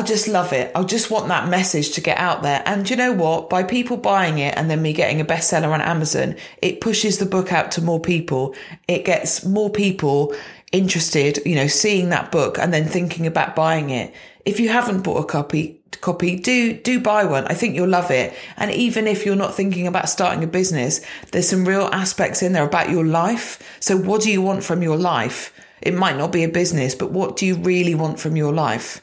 I 0.00 0.02
just 0.02 0.28
love 0.28 0.54
it. 0.54 0.72
I 0.74 0.82
just 0.82 1.10
want 1.10 1.28
that 1.28 1.50
message 1.50 1.90
to 1.90 2.00
get 2.00 2.16
out 2.16 2.42
there. 2.42 2.62
And 2.64 2.88
you 2.88 2.96
know 2.96 3.12
what? 3.12 3.50
By 3.50 3.62
people 3.62 3.98
buying 3.98 4.38
it 4.38 4.56
and 4.56 4.70
then 4.70 4.80
me 4.80 4.94
getting 4.94 5.20
a 5.20 5.26
bestseller 5.26 5.70
on 5.70 5.82
Amazon, 5.82 6.36
it 6.62 6.80
pushes 6.80 7.18
the 7.18 7.26
book 7.26 7.52
out 7.52 7.70
to 7.72 7.82
more 7.82 8.00
people. 8.00 8.54
It 8.88 9.04
gets 9.04 9.44
more 9.44 9.68
people 9.68 10.34
interested, 10.72 11.40
you 11.44 11.54
know, 11.54 11.66
seeing 11.66 12.08
that 12.08 12.32
book 12.32 12.58
and 12.58 12.72
then 12.72 12.86
thinking 12.86 13.26
about 13.26 13.54
buying 13.54 13.90
it. 13.90 14.14
If 14.46 14.58
you 14.58 14.70
haven't 14.70 15.02
bought 15.02 15.22
a 15.22 15.26
copy, 15.26 15.82
copy, 16.00 16.36
do 16.36 16.72
do 16.72 16.98
buy 16.98 17.26
one. 17.26 17.44
I 17.48 17.52
think 17.52 17.74
you'll 17.74 17.86
love 17.86 18.10
it. 18.10 18.32
And 18.56 18.70
even 18.70 19.06
if 19.06 19.26
you're 19.26 19.36
not 19.36 19.54
thinking 19.54 19.86
about 19.86 20.08
starting 20.08 20.42
a 20.42 20.46
business, 20.46 21.04
there's 21.32 21.50
some 21.50 21.68
real 21.68 21.90
aspects 21.92 22.42
in 22.42 22.54
there 22.54 22.64
about 22.64 22.88
your 22.88 23.04
life. 23.04 23.62
So 23.80 23.98
what 23.98 24.22
do 24.22 24.32
you 24.32 24.40
want 24.40 24.64
from 24.64 24.82
your 24.82 24.96
life? 24.96 25.52
It 25.82 25.92
might 25.92 26.16
not 26.16 26.32
be 26.32 26.42
a 26.42 26.48
business, 26.48 26.94
but 26.94 27.10
what 27.10 27.36
do 27.36 27.44
you 27.44 27.56
really 27.56 27.94
want 27.94 28.18
from 28.18 28.34
your 28.34 28.54
life? 28.54 29.02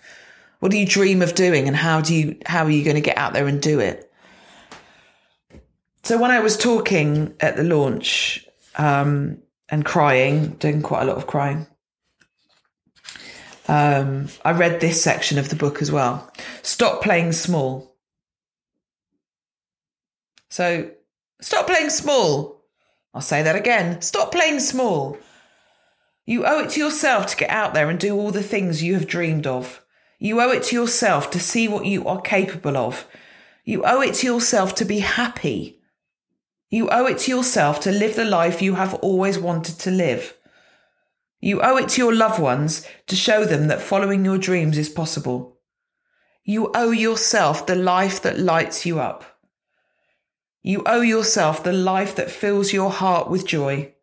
What 0.68 0.74
do 0.74 0.80
you 0.80 0.86
dream 0.86 1.22
of 1.22 1.34
doing 1.34 1.70
and 1.70 1.78
how 1.78 2.02
do 2.02 2.14
you 2.14 2.38
how 2.46 2.66
are 2.66 2.70
you 2.70 2.84
going 2.84 2.98
to 2.98 3.02
get 3.02 3.18
out 3.18 3.32
there 3.32 3.48
and 3.48 3.62
do 3.62 3.80
it? 3.80 4.12
So 6.04 6.18
when 6.18 6.30
I 6.30 6.42
was 6.42 6.58
talking 6.58 7.34
at 7.40 7.56
the 7.56 7.64
launch 7.64 8.46
um, 8.76 9.38
and 9.70 9.86
crying, 9.86 10.56
doing 10.56 10.82
quite 10.82 11.04
a 11.04 11.06
lot 11.06 11.16
of 11.16 11.26
crying, 11.26 11.68
um, 13.70 14.28
I 14.44 14.52
read 14.52 14.82
this 14.82 15.02
section 15.02 15.38
of 15.38 15.48
the 15.48 15.56
book 15.56 15.82
as 15.82 15.90
well. 15.90 16.30
Stop 16.64 17.02
playing 17.02 17.32
small. 17.32 17.96
So 20.50 20.92
stop 21.40 21.68
playing 21.68 21.92
small. 21.92 22.62
I'll 23.14 23.22
say 23.22 23.42
that 23.42 23.56
again. 23.56 24.02
Stop 24.02 24.34
playing 24.34 24.60
small. 24.60 25.18
You 26.26 26.46
owe 26.46 26.60
it 26.60 26.72
to 26.72 26.82
yourself 26.82 27.28
to 27.28 27.38
get 27.38 27.52
out 27.52 27.74
there 27.74 27.90
and 27.90 27.98
do 27.98 28.18
all 28.18 28.32
the 28.32 28.44
things 28.44 28.84
you 28.84 28.96
have 28.96 29.08
dreamed 29.08 29.48
of. 29.48 29.82
You 30.20 30.42
owe 30.42 30.52
it 30.52 30.64
to 30.64 30.76
yourself 30.76 31.30
to 31.32 31.40
see 31.40 31.68
what 31.68 31.86
you 31.86 32.08
are 32.08 32.22
capable 32.22 32.76
of. 32.76 33.08
You 33.64 33.84
owe 33.84 34.02
it 34.02 34.16
to 34.16 34.28
yourself 34.28 34.74
to 34.76 34.86
be 34.86 35.00
happy. 35.00 35.80
You 36.70 36.90
owe 36.90 37.06
it 37.06 37.20
to 37.20 37.32
yourself 37.32 37.80
to 37.82 37.92
live 37.92 38.16
the 38.16 38.26
life 38.26 38.62
you 38.62 38.76
have 38.76 38.96
always 38.96 39.38
wanted 39.38 39.78
to 39.80 39.92
live. 39.92 40.36
You 41.40 41.62
owe 41.62 41.78
it 41.78 41.90
to 41.90 42.02
your 42.02 42.16
loved 42.16 42.40
ones 42.40 42.88
to 43.06 43.16
show 43.16 43.46
them 43.46 43.68
that 43.68 43.82
following 43.82 44.26
your 44.26 44.38
dreams 44.38 44.78
is 44.78 44.90
possible. 44.90 45.58
You 46.44 46.72
owe 46.74 46.92
yourself 46.92 47.66
the 47.68 47.76
life 47.76 48.22
that 48.24 48.40
lights 48.40 48.86
you 48.86 49.00
up. 49.00 49.40
You 50.64 50.82
owe 50.86 51.02
yourself 51.02 51.64
the 51.64 51.74
life 51.74 52.16
that 52.16 52.32
fills 52.32 52.74
your 52.74 52.90
heart 52.90 53.30
with 53.30 53.46
joy. 53.46 53.94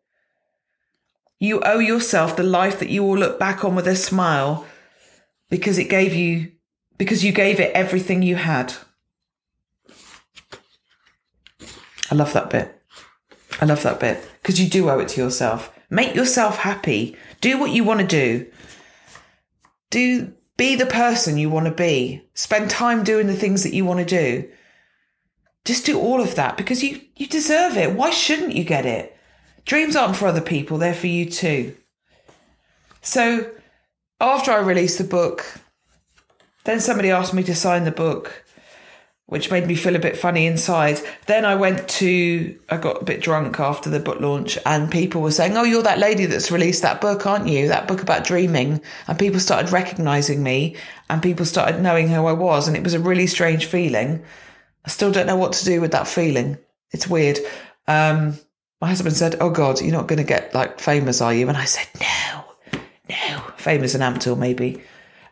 You 1.39 1.59
owe 1.61 1.79
yourself 1.79 2.37
the 2.37 2.43
life 2.43 2.79
that 2.79 2.89
you 2.89 3.03
will 3.03 3.17
look 3.17 3.37
back 3.37 3.65
on 3.65 3.75
with 3.75 3.87
a 3.87 3.95
smile 3.95 4.65
because 5.49 5.77
it 5.77 5.89
gave 5.89 6.13
you, 6.13 6.51
because 6.97 7.23
you 7.23 7.31
gave 7.31 7.59
it 7.59 7.71
everything 7.73 8.21
you 8.21 8.35
had. 8.35 8.73
I 12.11 12.15
love 12.15 12.33
that 12.33 12.49
bit. 12.49 12.81
I 13.61 13.65
love 13.65 13.83
that 13.83 13.99
bit 13.99 14.23
because 14.41 14.61
you 14.61 14.69
do 14.69 14.89
owe 14.89 14.99
it 14.99 15.09
to 15.09 15.21
yourself. 15.21 15.73
Make 15.89 16.13
yourself 16.13 16.57
happy. 16.57 17.15
Do 17.41 17.59
what 17.59 17.71
you 17.71 17.83
want 17.83 18.01
to 18.01 18.07
do. 18.07 18.47
Do 19.89 20.33
be 20.57 20.75
the 20.75 20.85
person 20.85 21.37
you 21.37 21.49
want 21.49 21.65
to 21.65 21.71
be. 21.71 22.27
Spend 22.33 22.69
time 22.69 23.03
doing 23.03 23.27
the 23.27 23.35
things 23.35 23.63
that 23.63 23.73
you 23.73 23.85
want 23.85 23.99
to 23.99 24.05
do. 24.05 24.49
Just 25.63 25.85
do 25.85 25.99
all 25.99 26.21
of 26.21 26.35
that 26.35 26.57
because 26.57 26.83
you 26.83 27.01
you 27.15 27.27
deserve 27.27 27.77
it. 27.77 27.93
Why 27.93 28.09
shouldn't 28.09 28.55
you 28.55 28.63
get 28.63 28.85
it? 28.85 29.17
Dreams 29.65 29.95
aren't 29.95 30.15
for 30.15 30.27
other 30.27 30.41
people, 30.41 30.77
they're 30.77 30.93
for 30.93 31.07
you 31.07 31.29
too. 31.29 31.75
So 33.01 33.49
after 34.19 34.51
I 34.51 34.59
released 34.59 34.97
the 34.97 35.03
book, 35.03 35.45
then 36.63 36.79
somebody 36.79 37.11
asked 37.11 37.33
me 37.33 37.43
to 37.43 37.55
sign 37.55 37.83
the 37.83 37.91
book, 37.91 38.43
which 39.27 39.51
made 39.51 39.67
me 39.67 39.75
feel 39.75 39.95
a 39.95 39.99
bit 39.99 40.17
funny 40.17 40.45
inside. 40.45 40.99
Then 41.27 41.45
I 41.45 41.55
went 41.55 41.87
to, 41.89 42.59
I 42.69 42.77
got 42.77 43.01
a 43.01 43.05
bit 43.05 43.21
drunk 43.21 43.59
after 43.59 43.89
the 43.89 43.99
book 43.99 44.19
launch, 44.19 44.57
and 44.65 44.91
people 44.91 45.21
were 45.21 45.31
saying, 45.31 45.57
Oh, 45.57 45.63
you're 45.63 45.83
that 45.83 45.99
lady 45.99 46.25
that's 46.25 46.51
released 46.51 46.81
that 46.81 47.01
book, 47.01 47.25
aren't 47.25 47.47
you? 47.47 47.67
That 47.67 47.87
book 47.87 48.01
about 48.01 48.23
dreaming. 48.23 48.81
And 49.07 49.19
people 49.19 49.39
started 49.39 49.71
recognizing 49.71 50.41
me, 50.43 50.75
and 51.09 51.21
people 51.21 51.45
started 51.45 51.81
knowing 51.81 52.07
who 52.07 52.25
I 52.25 52.33
was. 52.33 52.67
And 52.67 52.77
it 52.77 52.83
was 52.83 52.93
a 52.93 52.99
really 52.99 53.27
strange 53.27 53.65
feeling. 53.65 54.23
I 54.85 54.89
still 54.89 55.11
don't 55.11 55.27
know 55.27 55.37
what 55.37 55.53
to 55.53 55.65
do 55.65 55.81
with 55.81 55.91
that 55.91 56.07
feeling. 56.07 56.57
It's 56.91 57.07
weird. 57.07 57.39
Um, 57.87 58.37
my 58.79 58.87
husband 58.89 59.15
said, 59.15 59.35
Oh 59.41 59.49
God, 59.49 59.81
you're 59.81 59.91
not 59.91 60.07
going 60.07 60.17
to 60.17 60.23
get 60.23 60.53
like 60.53 60.79
famous, 60.79 61.21
are 61.21 61.33
you? 61.33 61.47
And 61.47 61.57
I 61.57 61.65
said, 61.65 61.87
No 61.99 62.44
famous 63.65 63.95
in 63.95 64.01
Ampthill 64.01 64.37
maybe. 64.37 64.81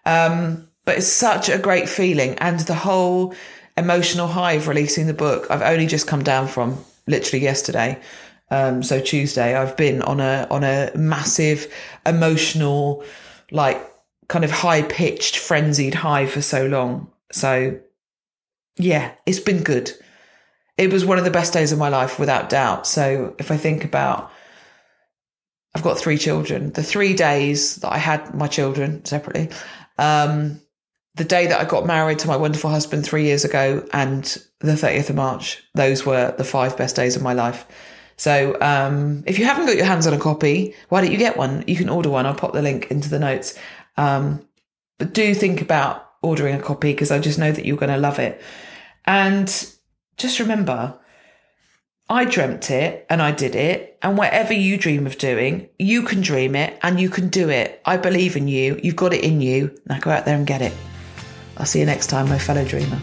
Um, 0.06 0.67
but 0.86 0.98
it's 0.98 1.08
such 1.08 1.48
a 1.48 1.58
great 1.58 1.88
feeling, 1.88 2.38
and 2.39 2.60
the 2.60 2.74
whole 2.74 3.34
emotional 3.78 4.28
high 4.28 4.54
of 4.54 4.67
releasing 4.67 5.08
the 5.08 5.13
book. 5.13 5.48
I've 5.50 5.62
only 5.62 5.88
just 5.88 6.08
come 6.08 6.24
down 6.24 6.48
from 6.48 6.78
literally 7.08 7.41
yesterday. 7.41 8.00
Um, 8.52 8.84
so 8.84 9.00
Tuesday, 9.00 9.56
I've 9.56 9.78
been 9.78 10.02
on 10.02 10.19
a 10.19 10.46
on 10.52 10.63
a 10.63 10.91
massive 10.96 11.74
emotional, 12.06 13.04
like 13.52 13.80
kind 14.28 14.43
of 14.43 14.52
high 14.52 14.82
pitched, 14.82 15.38
frenzied 15.38 15.96
high 15.96 16.26
for 16.26 16.41
so 16.41 16.65
long. 16.65 17.12
So 17.32 17.80
yeah, 18.78 19.13
it's 19.26 19.39
been 19.39 19.63
good. 19.63 19.91
It 20.78 20.91
was 20.91 21.06
one 21.06 21.19
of 21.19 21.24
the 21.24 21.32
best 21.32 21.54
days 21.54 21.72
of 21.72 21.80
my 21.80 21.89
life, 21.89 22.19
without 22.19 22.50
doubt. 22.50 22.88
So 22.88 23.36
if 23.39 23.52
I 23.52 23.58
think 23.58 23.86
about 23.86 24.32
I've 25.75 25.83
got 25.83 25.97
three 25.97 26.17
children. 26.17 26.71
The 26.71 26.83
three 26.83 27.13
days 27.13 27.77
that 27.77 27.91
I 27.91 27.97
had 27.97 28.33
my 28.33 28.47
children 28.47 29.03
separately, 29.05 29.49
um, 29.97 30.62
the 31.15 31.23
day 31.23 31.47
that 31.47 31.59
I 31.59 31.65
got 31.65 31.86
married 31.86 32.19
to 32.19 32.27
my 32.27 32.38
wonderful 32.38 32.69
husband 32.69 33.05
three 33.05 33.23
years 33.23 33.45
ago, 33.45 33.88
and 33.93 34.23
the 34.59 34.73
30th 34.73 35.09
of 35.09 35.15
March, 35.15 35.63
those 35.75 36.05
were 36.05 36.33
the 36.38 36.43
five 36.43 36.77
best 36.77 36.95
days 36.95 37.15
of 37.15 37.21
my 37.21 37.33
life. 37.33 37.65
So 38.17 38.57
um, 38.62 39.23
if 39.25 39.39
you 39.39 39.45
haven't 39.45 39.65
got 39.65 39.75
your 39.75 39.86
hands 39.86 40.07
on 40.07 40.13
a 40.13 40.19
copy, 40.19 40.75
why 40.89 41.01
don't 41.01 41.12
you 41.12 41.17
get 41.17 41.38
one? 41.38 41.63
You 41.67 41.75
can 41.75 41.89
order 41.89 42.09
one. 42.09 42.25
I'll 42.25 42.36
pop 42.36 42.53
the 42.53 42.62
link 42.62 42.89
into 42.89 43.09
the 43.09 43.19
notes. 43.19 43.57
Um, 43.97 44.47
but 44.99 45.13
do 45.13 45.33
think 45.33 45.62
about 45.62 46.09
ordering 46.21 46.55
a 46.55 46.62
copy 46.62 46.93
because 46.93 47.12
I 47.12 47.19
just 47.19 47.39
know 47.39 47.51
that 47.51 47.65
you're 47.65 47.77
going 47.77 47.91
to 47.91 47.97
love 47.97 48.19
it. 48.19 48.41
And 49.05 49.47
just 50.17 50.39
remember, 50.39 50.97
I 52.13 52.26
dreamt 52.26 52.69
it 52.69 53.08
and 53.10 53.23
I 53.23 53.32
did 53.32 53.56
it. 53.56 53.97
And 54.04 54.15
whatever 54.15 54.54
you 54.54 54.78
dream 54.78 55.08
of 55.08 55.17
doing, 55.17 55.67
you 55.80 56.04
can 56.04 56.21
dream 56.21 56.56
it 56.56 56.78
and 56.84 56.99
you 56.99 57.10
can 57.10 57.28
do 57.30 57.49
it. 57.49 57.82
I 57.86 57.97
believe 57.97 58.36
in 58.36 58.47
you. 58.47 58.80
You've 58.84 58.95
got 58.95 59.15
it 59.15 59.23
in 59.23 59.41
you. 59.41 59.76
Now 59.88 59.99
go 59.99 60.12
out 60.12 60.23
there 60.23 60.36
and 60.36 60.45
get 60.45 60.62
it. 60.62 60.73
I'll 61.58 61.65
see 61.65 61.80
you 61.80 61.88
next 61.88 62.12
time, 62.12 62.30
my 62.30 62.38
fellow 62.38 62.63
dreamer. 62.63 62.99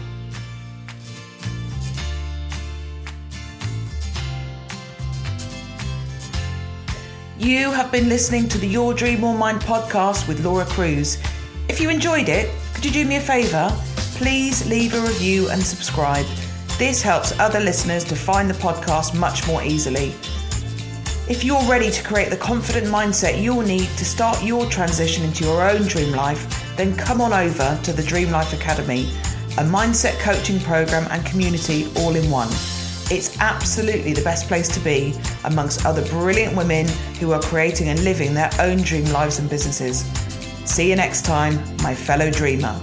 You 7.37 7.69
have 7.71 7.91
been 7.91 8.07
listening 8.07 8.47
to 8.47 8.57
the 8.57 8.67
Your 8.67 8.93
Dream 8.93 9.25
or 9.25 9.35
Mine 9.35 9.59
podcast 9.59 10.29
with 10.29 10.45
Laura 10.45 10.63
Cruz. 10.63 11.17
If 11.67 11.81
you 11.81 11.89
enjoyed 11.89 12.29
it, 12.29 12.49
could 12.73 12.85
you 12.85 12.91
do 12.91 13.03
me 13.03 13.17
a 13.17 13.19
favour? 13.19 13.73
Please 14.15 14.65
leave 14.69 14.93
a 14.93 15.01
review 15.01 15.49
and 15.49 15.61
subscribe. 15.61 16.25
This 16.77 17.01
helps 17.01 17.37
other 17.39 17.59
listeners 17.59 18.03
to 18.05 18.15
find 18.15 18.49
the 18.49 18.55
podcast 18.55 19.17
much 19.17 19.45
more 19.47 19.63
easily. 19.63 20.13
If 21.29 21.43
you're 21.43 21.63
ready 21.63 21.91
to 21.91 22.03
create 22.03 22.29
the 22.29 22.37
confident 22.37 22.87
mindset 22.87 23.41
you'll 23.41 23.61
need 23.61 23.87
to 23.97 24.03
start 24.03 24.43
your 24.43 24.65
transition 24.65 25.23
into 25.23 25.45
your 25.45 25.61
own 25.61 25.83
dream 25.87 26.11
life, 26.11 26.75
then 26.75 26.95
come 26.95 27.21
on 27.21 27.33
over 27.33 27.79
to 27.83 27.93
the 27.93 28.03
Dream 28.03 28.31
Life 28.31 28.53
Academy, 28.53 29.03
a 29.57 29.63
mindset 29.63 30.19
coaching 30.19 30.59
program 30.59 31.07
and 31.11 31.25
community 31.25 31.87
all 31.97 32.15
in 32.15 32.29
one. 32.29 32.49
It's 33.09 33.37
absolutely 33.39 34.13
the 34.13 34.23
best 34.23 34.47
place 34.47 34.67
to 34.69 34.79
be 34.79 35.13
amongst 35.43 35.85
other 35.85 36.05
brilliant 36.07 36.55
women 36.57 36.87
who 37.19 37.31
are 37.33 37.41
creating 37.41 37.89
and 37.89 38.03
living 38.03 38.33
their 38.33 38.49
own 38.59 38.77
dream 38.77 39.05
lives 39.11 39.37
and 39.37 39.49
businesses. 39.49 40.03
See 40.65 40.89
you 40.89 40.95
next 40.95 41.25
time, 41.25 41.59
my 41.77 41.93
fellow 41.93 42.31
dreamer. 42.31 42.79